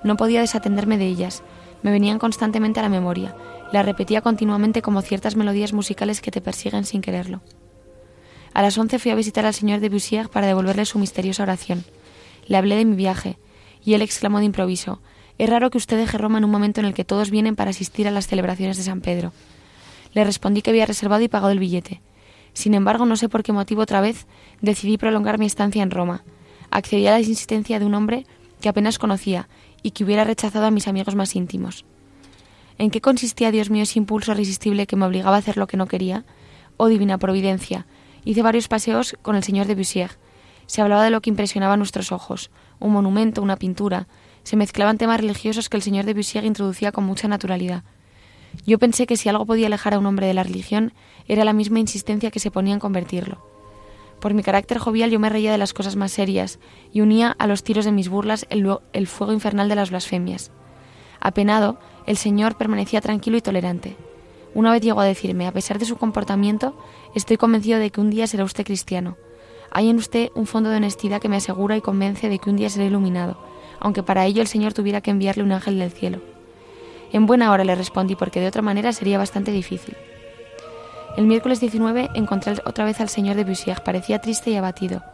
[0.04, 1.42] No podía desatenderme de ellas,
[1.85, 3.37] me venían constantemente a la memoria,
[3.70, 7.42] las repetía continuamente como ciertas melodías musicales que te persiguen sin quererlo.
[8.55, 11.85] A las once fui a visitar al señor de Bussier para devolverle su misteriosa oración.
[12.47, 13.37] Le hablé de mi viaje,
[13.85, 15.03] y él exclamó de improviso
[15.37, 17.70] Es raro que usted deje Roma en un momento en el que todos vienen para
[17.70, 19.35] asistir a las celebraciones de San Pedro.
[20.14, 22.01] Le respondí que había reservado y pagado el billete.
[22.55, 24.27] Sin embargo, no sé por qué motivo otra vez
[24.62, 26.25] decidí prolongar mi estancia en Roma.
[26.70, 28.27] Accedí a la insistencia de un hombre
[28.62, 29.51] que apenas conocía
[29.85, 31.85] y que hubiera rechazado a mis amigos más íntimos.
[32.79, 35.77] ¿En qué consistía, Dios mío, ese impulso irresistible que me obligaba a hacer lo que
[35.77, 36.25] no quería?
[36.79, 37.87] Oh divina providencia.
[38.25, 40.18] Hice varios paseos con el señor de Bussier.
[40.66, 44.09] Se hablaba de lo que impresionaba a nuestros ojos, un monumento, una pintura.
[44.42, 47.85] Se mezclaban temas religiosos que el señor de Bussier introducía con mucha naturalidad.
[48.66, 50.94] Yo pensé que si algo podía alejar a un hombre de la religión,
[51.29, 53.54] era la misma insistencia que se ponía en convertirlo.
[54.20, 56.59] Por mi carácter jovial yo me reía de las cosas más serias
[56.92, 60.50] y unía a los tiros de mis burlas el, fuego infernal de las blasfemias.
[61.20, 63.96] Apenado, el señor permanecía tranquilo y tolerante.
[64.55, 66.77] Una vez llegó a decirme, a pesar de su comportamiento,
[67.14, 69.16] estoy convencido de que un día será usted cristiano.
[69.70, 72.57] Hay en usted un fondo de honestidad que me asegura y convence de que un
[72.57, 73.37] día será iluminado,
[73.81, 76.20] aunque para ello el Señor tuviera que enviarle un ángel del cielo.
[77.12, 79.96] En buena hora le respondí porque de otra manera sería bastante difícil.
[81.16, 85.05] El miércoles 19 encontré otra vez al señor de Bussier, parecía triste y abatido.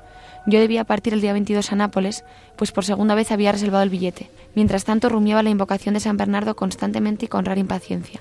[0.46, 2.24] Yo debía partir el día 22 a Nápoles,
[2.56, 4.30] pues por segunda vez había reservado el billete.
[4.54, 8.20] Mientras tanto rumiaba la invocación de San Bernardo constantemente y con rara impaciencia.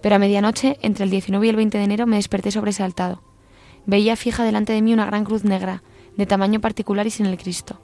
[0.00, 3.20] Pero a medianoche, entre el 19 y el 20 de enero, me desperté sobresaltado.
[3.84, 5.82] Veía fija delante de mí una gran cruz negra,
[6.16, 7.78] de tamaño particular y sin el Cristo.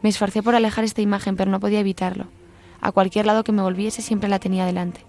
[0.00, 2.28] Me esforcé por alejar esta imagen, pero no podía evitarlo.
[2.80, 5.04] A cualquier lado que me volviese siempre la tenía delante.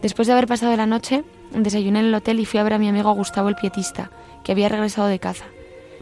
[0.00, 1.24] Después de haber pasado la noche,
[1.62, 4.10] desayuné en el hotel y fui a ver a mi amigo Gustavo el Pietista,
[4.42, 5.46] que había regresado de caza.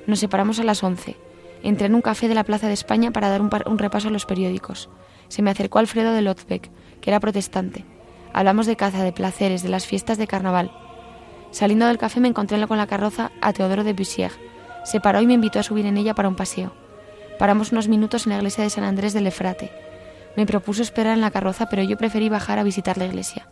[0.06, 1.16] Nos separamos a las once.
[1.62, 4.26] Entré en un café de la Plaza de España para dar un, repaso a los
[4.26, 4.88] periódicos.
[5.28, 7.84] Se me acercó Alfredo de Lotzbeck, que era protestante.
[8.32, 10.72] Hablamos de caza, de placeres, de las fiestas de carnaval.
[11.50, 14.32] Saliendo del café me encontré con la carroza a Teodoro de Bussier.
[14.84, 16.72] Se paró y me invitó a subir en ella para un paseo.
[17.38, 19.70] Paramos unos minutos en la iglesia de San Andrés del Efrate.
[20.36, 23.48] Me propuso esperar en la carroza, pero yo preferí bajar a visitar la iglesia.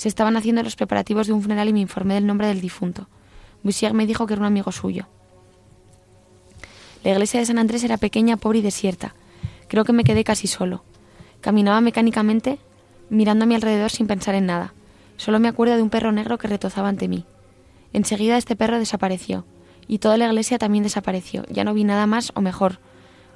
[0.00, 3.06] Se estaban haciendo los preparativos de un funeral y me informé del nombre del difunto.
[3.62, 5.08] Bussier me dijo que era un amigo suyo.
[7.04, 9.14] La iglesia de San Andrés era pequeña, pobre y desierta.
[9.68, 10.84] Creo que me quedé casi solo.
[11.42, 12.58] Caminaba mecánicamente,
[13.10, 14.72] mirando a mi alrededor sin pensar en nada.
[15.18, 17.26] Solo me acuerdo de un perro negro que retozaba ante mí.
[17.92, 19.44] Enseguida este perro desapareció,
[19.86, 21.44] y toda la iglesia también desapareció.
[21.50, 22.78] Ya no vi nada más o mejor.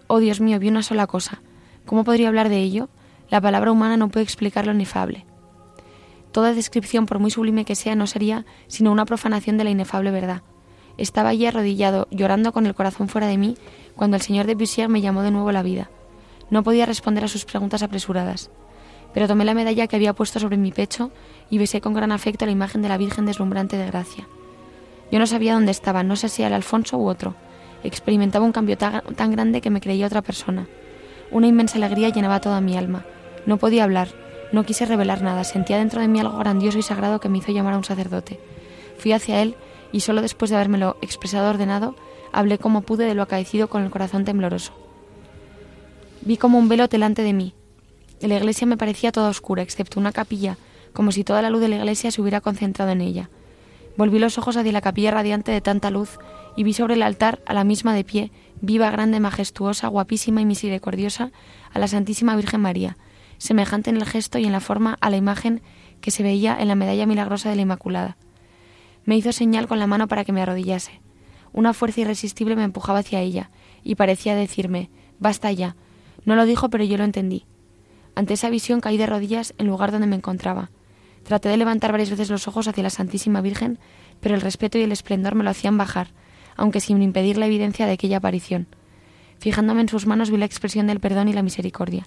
[0.07, 1.43] Oh Dios mío, vi una sola cosa.
[1.85, 2.89] ¿Cómo podría hablar de ello?
[3.29, 5.27] La palabra humana no puede explicar lo inefable.
[6.35, 10.11] Toda descripción, por muy sublime que sea, no sería sino una profanación de la inefable
[10.11, 10.43] verdad.
[10.99, 13.57] Estaba allí arrodillado, llorando con el corazón fuera de mí,
[13.95, 15.91] cuando el señor de Bussier me llamó de nuevo la vida.
[16.51, 18.51] No podía responder a sus preguntas apresuradas,
[19.13, 21.13] pero tomé la medalla que había puesto sobre mi pecho
[21.51, 24.27] y besé con gran afecto la imagen de la Virgen deslumbrante de gracia.
[25.13, 27.37] Yo no sabía dónde estaba, no sé si era Alfonso u otro.
[27.85, 30.67] Experimentaba un cambio tan grande que me creía otra persona.
[31.31, 33.07] Una inmensa alegría llenaba toda mi alma.
[33.47, 34.09] No podía hablar,
[34.53, 37.53] no quise revelar nada, sentía dentro de mí algo grandioso y sagrado que me hizo
[37.53, 38.41] llamar a un sacerdote.
[38.99, 39.57] Fui hacia él
[39.93, 41.95] y solo después de habérmelo expresado ordenado,
[42.33, 44.73] hablé como pude de lo acaecido con el corazón tembloroso.
[46.23, 47.55] Vi como un velo delante de mí.
[48.21, 50.57] La iglesia me parecía toda oscura, excepto una capilla,
[50.93, 53.31] como si toda la luz de la iglesia se hubiera concentrado en ella.
[53.97, 56.19] Volví los ojos hacia la capilla radiante de tanta luz
[56.57, 60.47] y vi sobre el altar, a la misma de pie, viva, grande, majestuosa, guapísima y
[60.47, 61.31] misericordiosa,
[61.73, 62.97] a la Santísima Virgen María,
[63.39, 65.63] semejante en el gesto y en la forma a la imagen
[66.01, 68.17] que se veía en la medalla milagrosa de la Inmaculada.
[69.05, 71.01] Me hizo señal con la mano para que me arrodillase.
[71.53, 73.51] Una fuerza irresistible me empujaba hacia ella
[73.83, 75.77] y parecía decirme, basta ya.
[76.25, 77.47] No lo dijo, pero yo lo entendí.
[78.15, 80.71] Ante esa visión caí de rodillas en lugar donde me encontraba.
[81.25, 83.79] Traté de levantar varias veces los ojos hacia la Santísima Virgen,
[84.21, 86.09] pero el respeto y el esplendor me lo hacían bajar,
[86.57, 88.67] aunque sin impedir la evidencia de aquella aparición.
[89.39, 92.07] Fijándome en sus manos vi la expresión del perdón y la misericordia.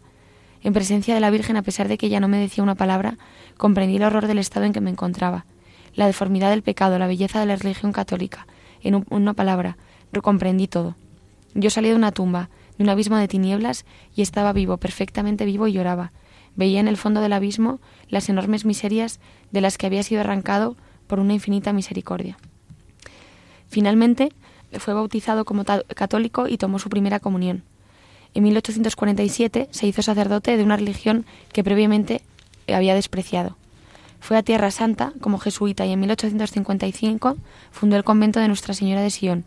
[0.68, 3.18] En presencia de la Virgen, a pesar de que ella no me decía una palabra,
[3.56, 5.46] comprendí el horror del estado en que me encontraba,
[5.96, 8.48] la deformidad del pecado, la belleza de la religión católica.
[8.82, 9.78] En una palabra,
[10.22, 10.98] comprendí todo.
[11.54, 15.68] Yo salí de una tumba, de un abismo de tinieblas, y estaba vivo, perfectamente vivo,
[15.68, 16.12] y lloraba.
[16.58, 20.76] Veía en el fondo del abismo las enormes miserias de las que había sido arrancado
[21.08, 22.38] por una infinita misericordia.
[23.70, 24.34] Finalmente,
[24.80, 27.64] fue bautizado como católico y tomó su primera comunión.
[28.38, 32.22] En 1847 se hizo sacerdote de una religión que previamente
[32.72, 33.58] había despreciado.
[34.20, 37.36] Fue a Tierra Santa como jesuita y en 1855
[37.72, 39.44] fundó el convento de Nuestra Señora de Sion.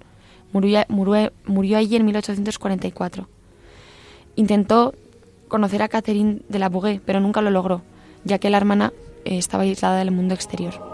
[0.53, 3.28] Murió, allí en 1844.
[4.34, 4.93] Intentó
[5.47, 7.82] conocer a Catherine de la Bouguer, pero nunca lo logró,
[8.24, 8.93] ya que la hermana
[9.24, 10.89] eh, estaba aislada del mundo exterior.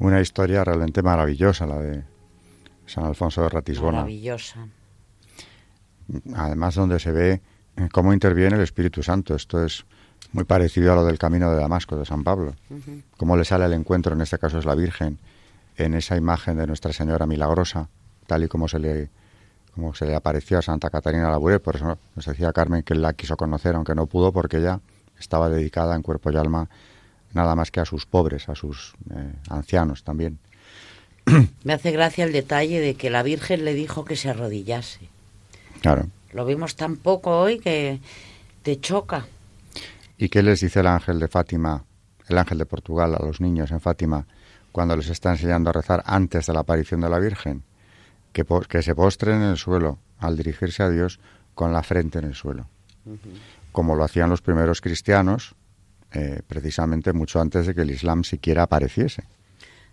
[0.00, 2.02] Una historia realmente maravillosa, la de
[2.86, 3.98] San Alfonso de Ratisbona.
[3.98, 4.66] Maravillosa.
[6.34, 7.42] Además, donde se ve
[7.92, 9.34] cómo interviene el Espíritu Santo.
[9.34, 9.84] Esto es
[10.32, 12.54] muy parecido a lo del camino de Damasco, de San Pablo.
[13.18, 15.18] Cómo le sale el encuentro, en este caso es la Virgen,
[15.76, 17.90] en esa imagen de Nuestra Señora Milagrosa,
[18.26, 19.10] tal y como se le,
[19.74, 21.60] como se le apareció a Santa Catarina Labouré.
[21.60, 24.80] Por eso nos decía Carmen que él la quiso conocer, aunque no pudo, porque ella
[25.18, 26.70] estaba dedicada en cuerpo y alma
[27.32, 30.38] nada más que a sus pobres, a sus eh, ancianos también.
[31.64, 35.08] Me hace gracia el detalle de que la Virgen le dijo que se arrodillase.
[35.80, 36.06] Claro.
[36.32, 38.00] Lo vimos tan poco hoy que
[38.62, 39.26] te choca.
[40.18, 41.84] ¿Y qué les dice el ángel de Fátima,
[42.28, 44.26] el ángel de Portugal, a los niños en Fátima,
[44.70, 47.62] cuando les está enseñando a rezar antes de la aparición de la Virgen?
[48.32, 51.18] Que, que se postren en el suelo al dirigirse a Dios
[51.54, 52.66] con la frente en el suelo.
[53.72, 55.54] Como lo hacían los primeros cristianos,
[56.12, 59.24] eh, precisamente mucho antes de que el Islam siquiera apareciese.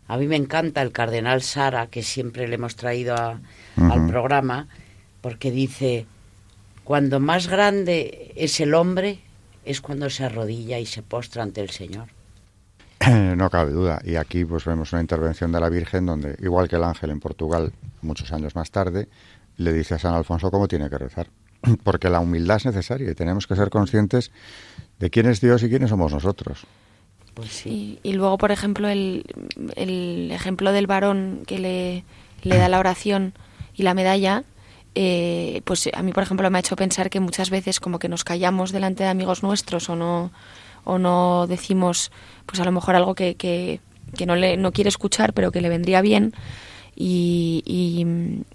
[0.07, 4.68] A mí me encanta el cardenal Sara, que siempre le hemos traído al programa,
[5.22, 6.05] porque dice,
[6.86, 9.20] cuando más grande es el hombre,
[9.65, 12.07] es cuando se arrodilla y se postra ante el Señor.
[13.36, 14.01] No cabe duda.
[14.03, 17.20] Y aquí pues vemos una intervención de la Virgen donde, igual que el ángel en
[17.20, 19.07] Portugal, muchos años más tarde,
[19.57, 21.28] le dice a San Alfonso cómo tiene que rezar.
[21.84, 24.32] Porque la humildad es necesaria y tenemos que ser conscientes
[24.99, 26.65] de quién es Dios y quiénes somos nosotros.
[27.33, 27.99] Pues sí.
[28.01, 29.23] y, luego, por ejemplo, el,
[29.75, 32.03] el, ejemplo del varón que le,
[32.41, 33.33] le da la oración
[33.75, 34.43] y la medalla,
[34.95, 38.09] eh, pues a mí, por ejemplo, me ha hecho pensar que muchas veces como que
[38.09, 40.31] nos callamos delante de amigos nuestros o no,
[40.83, 42.11] o no decimos,
[42.47, 43.81] pues a lo mejor algo que, que,
[44.17, 46.33] que no, le, no quiere escuchar, pero que le vendría bien.
[46.95, 47.61] Y,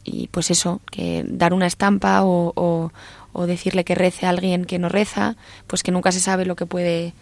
[0.04, 2.90] y, pues eso, que dar una estampa o, o
[3.46, 6.66] decirle que rece a alguien que no reza, pues que nunca se sabe lo que
[6.66, 7.14] puede,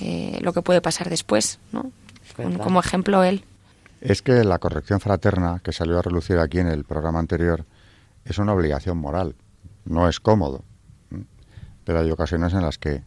[0.00, 1.90] eh, lo que puede pasar después, ¿no?
[2.36, 3.44] Como ejemplo él.
[4.00, 7.64] Es que la corrección fraterna que salió a relucir aquí en el programa anterior
[8.24, 9.34] es una obligación moral,
[9.84, 10.62] no es cómodo,
[11.84, 13.02] pero hay ocasiones en las que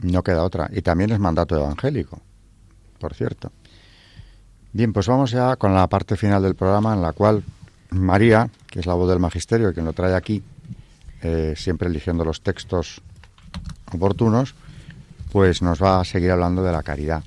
[0.00, 2.20] no queda otra y también es mandato evangélico,
[2.98, 3.52] por cierto.
[4.72, 7.44] Bien, pues vamos ya con la parte final del programa en la cual
[7.90, 10.42] María, que es la voz del magisterio, quien lo trae aquí,
[11.22, 13.02] eh, siempre eligiendo los textos
[13.92, 14.54] oportunos,
[15.32, 17.22] pues nos va a seguir hablando de la caridad.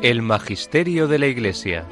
[0.00, 1.84] El Magisterio de la Iglesia.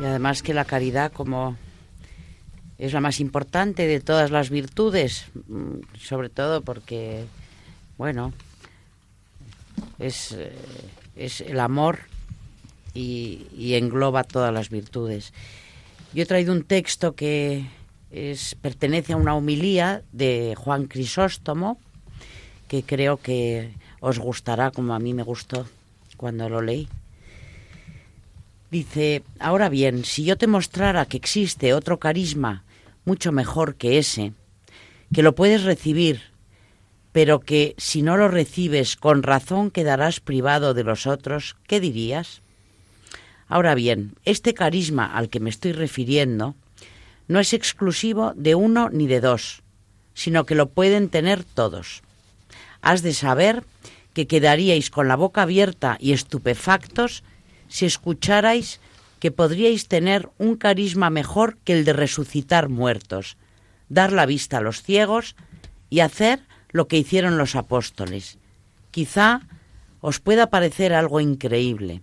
[0.00, 1.56] Y además que la caridad como
[2.78, 7.24] es la más importante de todas las virtudes, mm, sobre todo porque,
[7.98, 8.32] bueno,
[9.98, 10.52] es, eh,
[11.16, 11.98] es el amor
[12.94, 15.32] y, y engloba todas las virtudes.
[16.14, 17.66] Yo he traído un texto que
[18.10, 21.78] es, pertenece a una homilía de Juan Crisóstomo,
[22.68, 25.66] que creo que os gustará como a mí me gustó
[26.16, 26.88] cuando lo leí.
[28.70, 32.64] Dice, ahora bien, si yo te mostrara que existe otro carisma
[33.04, 34.32] mucho mejor que ese,
[35.12, 36.22] que lo puedes recibir,
[37.12, 42.42] pero que si no lo recibes con razón quedarás privado de los otros, ¿qué dirías?
[43.48, 46.54] Ahora bien, este carisma al que me estoy refiriendo
[47.30, 49.62] no es exclusivo de uno ni de dos,
[50.14, 52.02] sino que lo pueden tener todos.
[52.82, 53.62] Has de saber
[54.14, 57.22] que quedaríais con la boca abierta y estupefactos
[57.68, 58.80] si escucharais
[59.20, 63.36] que podríais tener un carisma mejor que el de resucitar muertos,
[63.88, 65.36] dar la vista a los ciegos
[65.88, 66.40] y hacer
[66.72, 68.38] lo que hicieron los apóstoles.
[68.90, 69.42] Quizá
[70.00, 72.02] os pueda parecer algo increíble.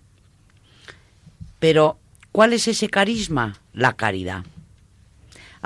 [1.60, 2.00] Pero,
[2.32, 3.60] ¿cuál es ese carisma?
[3.74, 4.46] La caridad.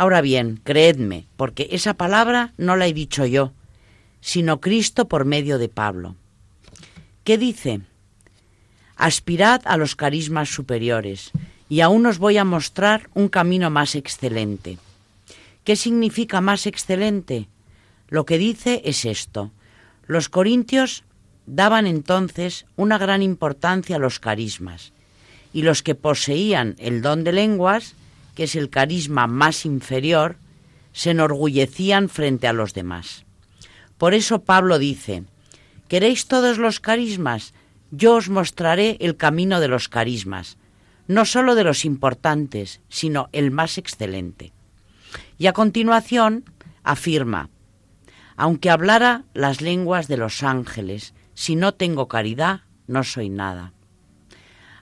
[0.02, 3.52] Ahora bien, creedme, porque esa palabra no la he dicho yo,
[4.20, 6.16] sino Cristo por medio de Pablo.
[7.24, 7.82] ¿Qué dice?
[8.96, 11.30] Aspirad a los carismas superiores,
[11.70, 14.80] y aún os voy a mostrar un camino más excelente.
[15.64, 17.48] ¿Qué significa más excelente?
[18.10, 19.52] Lo que dice es esto.
[20.08, 21.04] Los corintios
[21.46, 24.94] daban entonces una gran importancia a los carismas,
[25.54, 27.94] y los que poseían el don de lenguas,
[28.36, 30.38] que es el carisma más inferior,
[30.94, 33.26] se enorgullecían frente a los demás.
[33.98, 35.24] Por eso Pablo dice,
[35.88, 37.54] ¿queréis todos los carismas?
[37.92, 40.58] Yo os mostraré el camino de los carismas,
[41.08, 44.54] no sólo de los importantes, sino el más excelente.
[45.38, 46.46] Y a continuación
[46.84, 47.50] afirma,
[48.38, 53.74] aunque hablara las lenguas de los ángeles, si no tengo caridad, no soy nada.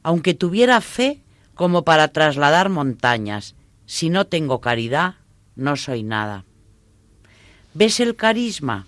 [0.04, 1.22] Aunque tuviera fe
[1.60, 3.54] como para trasladar montañas,
[3.86, 5.16] si no tengo caridad,
[5.58, 6.46] no soy nada.
[7.74, 8.88] ¿Ves el carisma?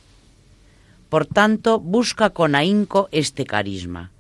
[1.10, 4.12] Por tanto, busca con ahínco este carisma.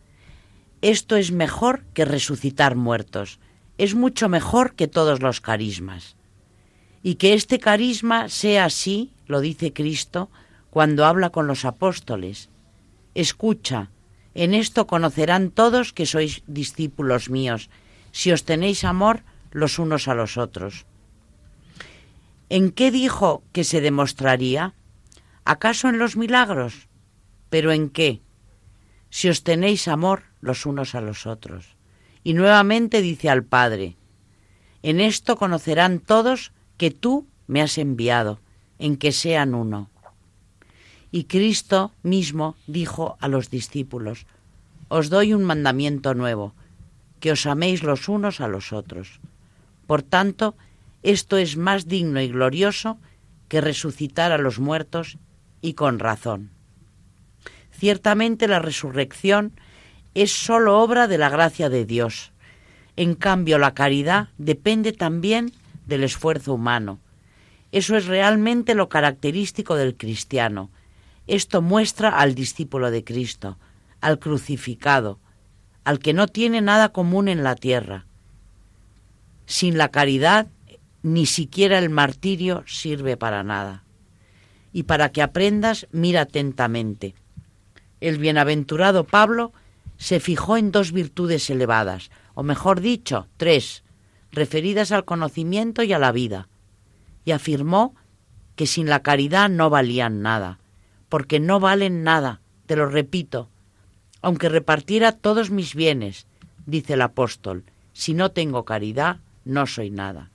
[0.82, 3.39] Esto es mejor que resucitar muertos,
[3.78, 6.18] es mucho mejor que todos los carismas.
[7.04, 10.30] Y que este carisma sea así, lo dice Cristo,
[10.72, 12.49] cuando habla con los apóstoles.
[13.16, 13.91] Escucha,
[14.36, 17.70] en esto conocerán todos que sois discípulos míos,
[18.12, 20.86] si os tenéis amor los unos a los otros.
[22.49, 24.74] ¿En qué dijo que se demostraría?
[25.45, 26.88] ¿Acaso en los milagros?
[27.49, 28.22] ¿Pero en qué?
[29.09, 31.76] Si os tenéis amor los unos a los otros.
[32.24, 33.95] Y nuevamente dice al Padre,
[34.84, 38.39] en esto conocerán todos que tú me has enviado,
[38.80, 39.89] en que sean uno.
[41.12, 44.26] Y Cristo mismo dijo a los discípulos,
[44.88, 46.53] os doy un mandamiento nuevo,
[47.22, 49.22] que os améis los unos a los otros.
[49.88, 50.58] Por tanto,
[51.04, 52.98] esto es más digno y glorioso
[53.48, 55.18] que resucitar a los muertos
[55.62, 56.50] y con razón.
[57.72, 59.54] Ciertamente la resurrección
[60.14, 62.32] es sólo obra de la gracia de Dios.
[62.98, 65.54] En cambio, la caridad depende también
[65.86, 67.00] del esfuerzo humano.
[67.72, 70.70] Eso es realmente lo característico del cristiano.
[71.28, 73.58] Esto muestra al discípulo de Cristo,
[74.02, 75.20] al crucificado,
[75.84, 78.06] al que no tiene nada común en la tierra.
[79.46, 80.48] Sin la caridad,
[81.04, 83.84] ni siquiera el martirio sirve para nada.
[84.74, 87.16] Y para que aprendas, mira atentamente.
[88.00, 89.52] El bienaventurado Pablo
[89.98, 93.84] se fijó en dos virtudes elevadas, o mejor dicho, tres,
[94.32, 96.48] referidas al conocimiento y a la vida,
[97.26, 97.96] y afirmó
[98.56, 100.60] que sin la caridad no valían nada,
[101.10, 103.51] porque no valen nada, te lo repito,
[104.22, 106.26] aunque repartiera todos mis bienes,
[106.66, 107.64] dice el apóstol,
[107.94, 110.30] si no tengo caridad, no soy nada.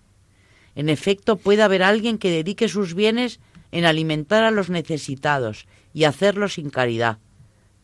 [0.74, 3.40] En efecto, puede haber alguien que dedique sus bienes
[3.72, 7.18] en alimentar a los necesitados y hacerlo sin caridad,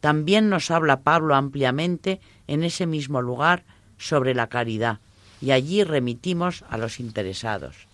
[0.02, 3.62] también nos habla Pablo ampliamente en ese mismo lugar
[3.98, 4.98] sobre la caridad
[5.40, 7.86] y allí remitimos a los interesados.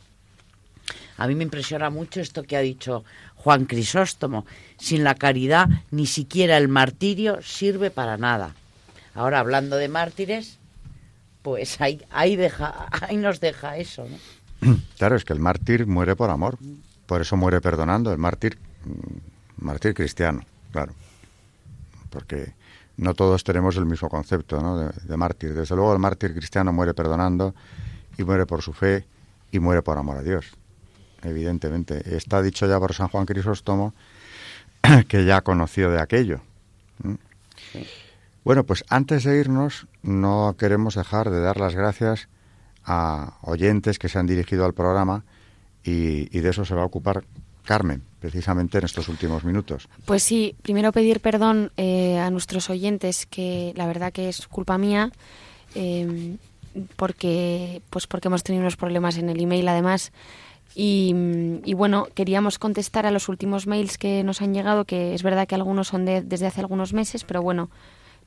[1.18, 3.04] A mí me impresiona mucho esto que ha dicho
[3.48, 4.44] Juan Crisóstomo.
[4.76, 8.54] Sin la caridad ni siquiera el martirio sirve para nada.
[9.14, 10.58] Ahora, hablando de mártires,
[11.40, 14.06] pues ahí, ahí, deja, ahí nos deja eso.
[14.60, 14.76] ¿no?
[14.98, 16.58] Claro, es que el mártir muere por amor.
[17.06, 20.92] Por eso muere perdonando el mártir, mm, mártir cristiano, claro.
[22.10, 22.52] Porque
[22.98, 25.54] no todos tenemos el mismo concepto de mártir.
[25.54, 27.54] Desde luego el mártir cristiano muere perdonando
[28.18, 29.06] y muere por su fe
[29.50, 30.57] y muere por amor a Dios.
[31.22, 32.16] Evidentemente.
[32.16, 33.94] Está dicho ya por San Juan Crisóstomo
[35.08, 36.40] que ya conoció de aquello.
[38.44, 42.28] Bueno, pues antes de irnos, no queremos dejar de dar las gracias
[42.84, 45.24] a oyentes que se han dirigido al programa
[45.84, 47.24] y, de eso se va a ocupar
[47.64, 49.88] Carmen, precisamente en estos últimos minutos.
[50.06, 54.78] Pues sí, primero pedir perdón eh, a nuestros oyentes, que la verdad que es culpa
[54.78, 55.12] mía,
[55.74, 56.36] eh,
[56.96, 60.12] porque, pues porque hemos tenido unos problemas en el email además.
[60.80, 65.48] Y, bueno, queríamos contestar a los últimos mails que nos han llegado, que es verdad
[65.48, 67.68] que algunos son de, desde hace algunos meses, pero bueno,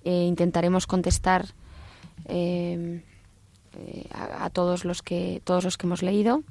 [0.03, 1.45] eh, intentaremos contestar
[2.25, 3.03] eh,
[3.79, 6.43] eh, a, todos los que todos los que hemos leído.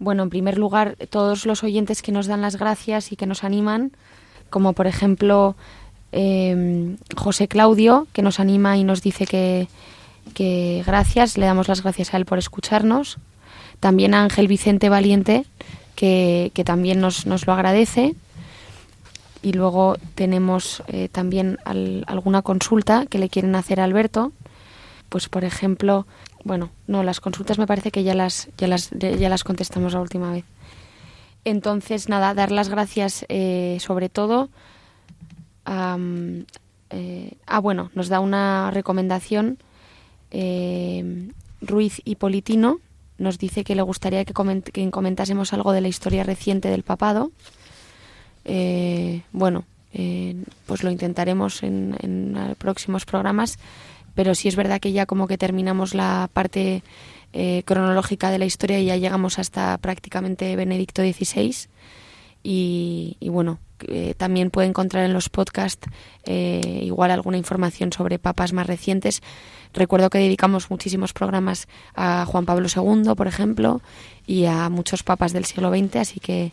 [0.00, 3.44] Bueno, en primer lugar, todos los oyentes que nos dan las gracias y que nos
[3.44, 3.92] animan,
[4.50, 5.54] como por ejemplo
[7.16, 9.24] José Claudio, que nos anima y nos dice
[10.34, 13.20] que gracias, le damos las gracias a él por escucharnos.
[13.84, 15.44] También a Ángel Vicente Valiente,
[15.94, 18.14] que, también nos, nos, lo agradece.
[19.42, 21.58] Y luego tenemos eh, también
[22.06, 24.32] alguna consulta que le quieren hacer a Alberto.
[25.10, 26.06] Pues, por ejemplo,
[26.44, 30.00] bueno, no, las consultas me parece que ya las, ya las, ya las contestamos la
[30.00, 30.46] última vez.
[31.44, 34.48] Entonces, nada, dar las gracias eh, sobre todo.
[35.66, 39.58] Eh, ah, bueno, nos da una recomendación
[41.60, 42.80] Ruiz y Politino,
[43.18, 44.32] nos dice que le gustaría que,
[44.90, 47.30] comentásemos algo de la historia reciente del papado.
[48.44, 50.36] Eh, bueno, eh,
[50.66, 53.58] pues lo intentaremos en, próximos programas,
[54.14, 56.82] pero sí es verdad que ya como que terminamos la parte
[57.32, 61.68] eh, cronológica de la historia y ya llegamos hasta prácticamente Benedicto XVI.
[62.46, 63.58] Y bueno,
[64.16, 65.88] también puede encontrar en los podcasts
[66.26, 69.20] igual alguna información sobre papas más recientes
[69.74, 71.66] Recuerdo que dedicamos muchísimos programas
[71.96, 73.82] a Juan Pablo II, por ejemplo,
[74.24, 76.52] y a muchos papas del siglo XX, así que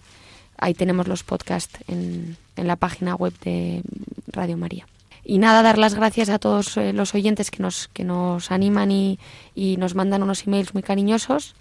[0.57, 3.84] ahí tenemos los podcasts en, la página web de
[4.28, 4.88] Radio María.
[5.24, 8.91] Y nada, dar las gracias a todos eh, los oyentes que nos, que nos animan
[8.91, 9.19] y,
[9.55, 11.55] nos mandan unos emails muy cariñosos.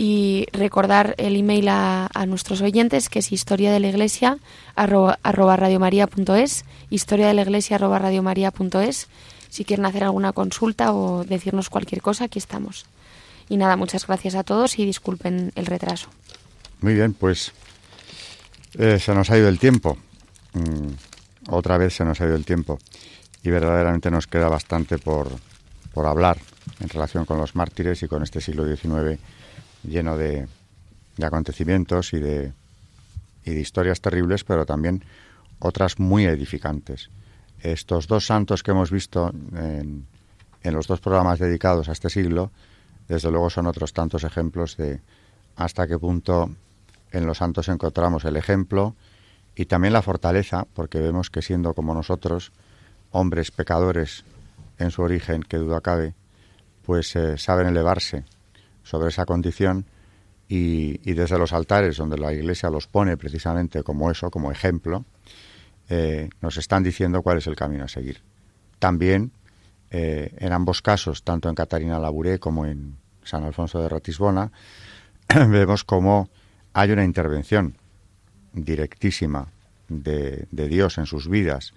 [0.00, 4.38] Y recordar el email a, nuestros oyentes, que es historia de la iglesia
[4.76, 5.18] arroba,
[6.88, 7.98] historia de la iglesia arroba
[9.50, 12.86] si quieren hacer alguna consulta o decirnos cualquier cosa, aquí estamos.
[13.48, 16.10] Y nada, muchas gracias a todos y disculpen el retraso.
[16.80, 17.50] Muy bien, pues
[18.78, 19.98] eh, se nos ha ido el tiempo.
[20.52, 22.78] Mm, otra vez se nos ha ido el tiempo.
[23.42, 25.28] Y verdaderamente nos queda bastante por,
[25.92, 26.38] por hablar
[26.78, 29.18] en relación con los mártires y con este siglo XIX
[29.84, 30.46] lleno de,
[31.18, 32.52] de acontecimientos y de,
[33.44, 35.04] historias terribles, pero también
[35.58, 37.10] otras muy edificantes.
[37.60, 40.06] Estos dos santos que hemos visto en,
[40.62, 42.50] los dos programas dedicados a este siglo,
[43.08, 45.00] desde luego son otros tantos ejemplos de
[45.56, 46.50] hasta qué punto
[47.10, 48.94] en los santos encontramos el ejemplo
[49.56, 52.52] y también la fortaleza, porque vemos que siendo como nosotros,
[53.12, 54.24] hombres pecadores
[54.78, 56.14] en su origen, que duda cabe,
[56.84, 58.24] pues eh, saben elevarse
[58.88, 59.84] sobre esa condición
[60.48, 65.04] y, desde los altares donde la Iglesia los pone precisamente como eso, como ejemplo,
[65.90, 68.22] eh, nos están diciendo cuál es el camino a seguir.
[68.78, 69.32] También,
[69.90, 74.52] eh, en ambos casos, tanto en Catarina Labouré como en San Alfonso de Ratisbona,
[75.28, 76.30] vemos cómo
[76.72, 77.76] hay una intervención
[78.54, 79.48] directísima
[79.88, 81.74] de, Dios en sus vidas.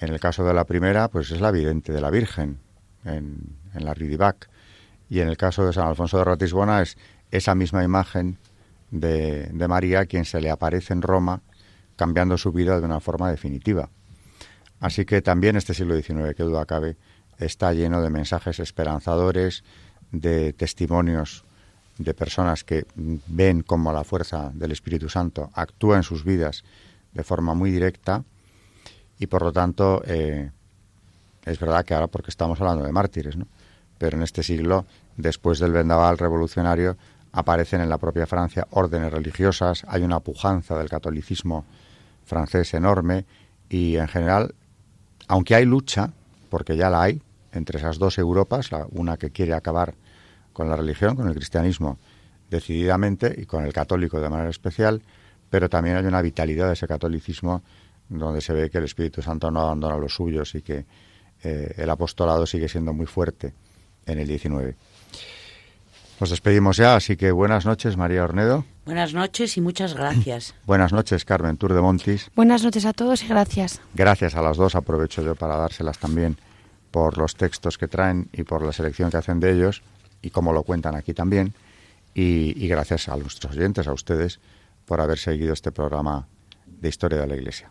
[0.00, 2.58] En el caso de la primera, pues es la vidente de la Virgen,
[3.04, 4.49] en, la Ridibac.
[5.10, 6.96] Y en el caso de San Alfonso de Ratisbona es
[7.32, 8.38] esa misma imagen
[8.92, 11.42] de, María quien se le aparece en Roma
[11.96, 13.90] cambiando su vida de una forma definitiva.
[14.78, 16.96] Así que también este siglo XIX, que duda cabe,
[17.38, 19.64] está lleno de mensajes esperanzadores,
[20.12, 21.44] de testimonios
[21.98, 26.64] de personas que ven cómo la fuerza del Espíritu Santo actúa en sus vidas
[27.12, 28.24] de forma muy directa
[29.18, 30.50] y por lo tanto eh,
[31.44, 33.46] es verdad que ahora porque estamos hablando de mártires, ¿no?
[34.00, 34.86] Pero en este siglo,
[35.18, 36.96] después del vendaval revolucionario,
[37.32, 41.66] aparecen en la propia Francia órdenes religiosas, hay una pujanza del catolicismo
[42.24, 43.26] francés enorme
[43.68, 44.54] y en general,
[45.28, 46.12] aunque hay lucha,
[46.48, 47.20] porque ya la hay,
[47.52, 49.92] entre esas dos Europas, la, una que quiere acabar
[50.54, 51.98] con la religión, con el cristianismo
[52.48, 55.02] decididamente y con el católico de manera especial,
[55.50, 57.62] pero también hay una vitalidad de ese catolicismo
[58.08, 60.86] donde se ve que el Espíritu Santo no abandona los suyos y que
[61.42, 63.52] eh, el apostolado sigue siendo muy fuerte
[64.06, 64.76] en el 19.
[66.20, 68.66] Nos despedimos ya, así que buenas noches, María Ornedo.
[68.84, 70.54] Buenas noches y muchas gracias.
[70.66, 72.30] buenas noches, Carmen Tour de Montis.
[72.36, 73.80] Buenas noches a todos y gracias.
[73.94, 76.36] Gracias a las dos, aprovecho yo para dárselas también
[76.90, 79.82] por los textos que traen y por la selección que hacen de ellos
[80.20, 81.54] y cómo lo cuentan aquí también.
[82.12, 84.40] Y, y gracias a nuestros oyentes, a ustedes,
[84.84, 86.26] por haber seguido este programa
[86.66, 87.70] de Historia de la Iglesia.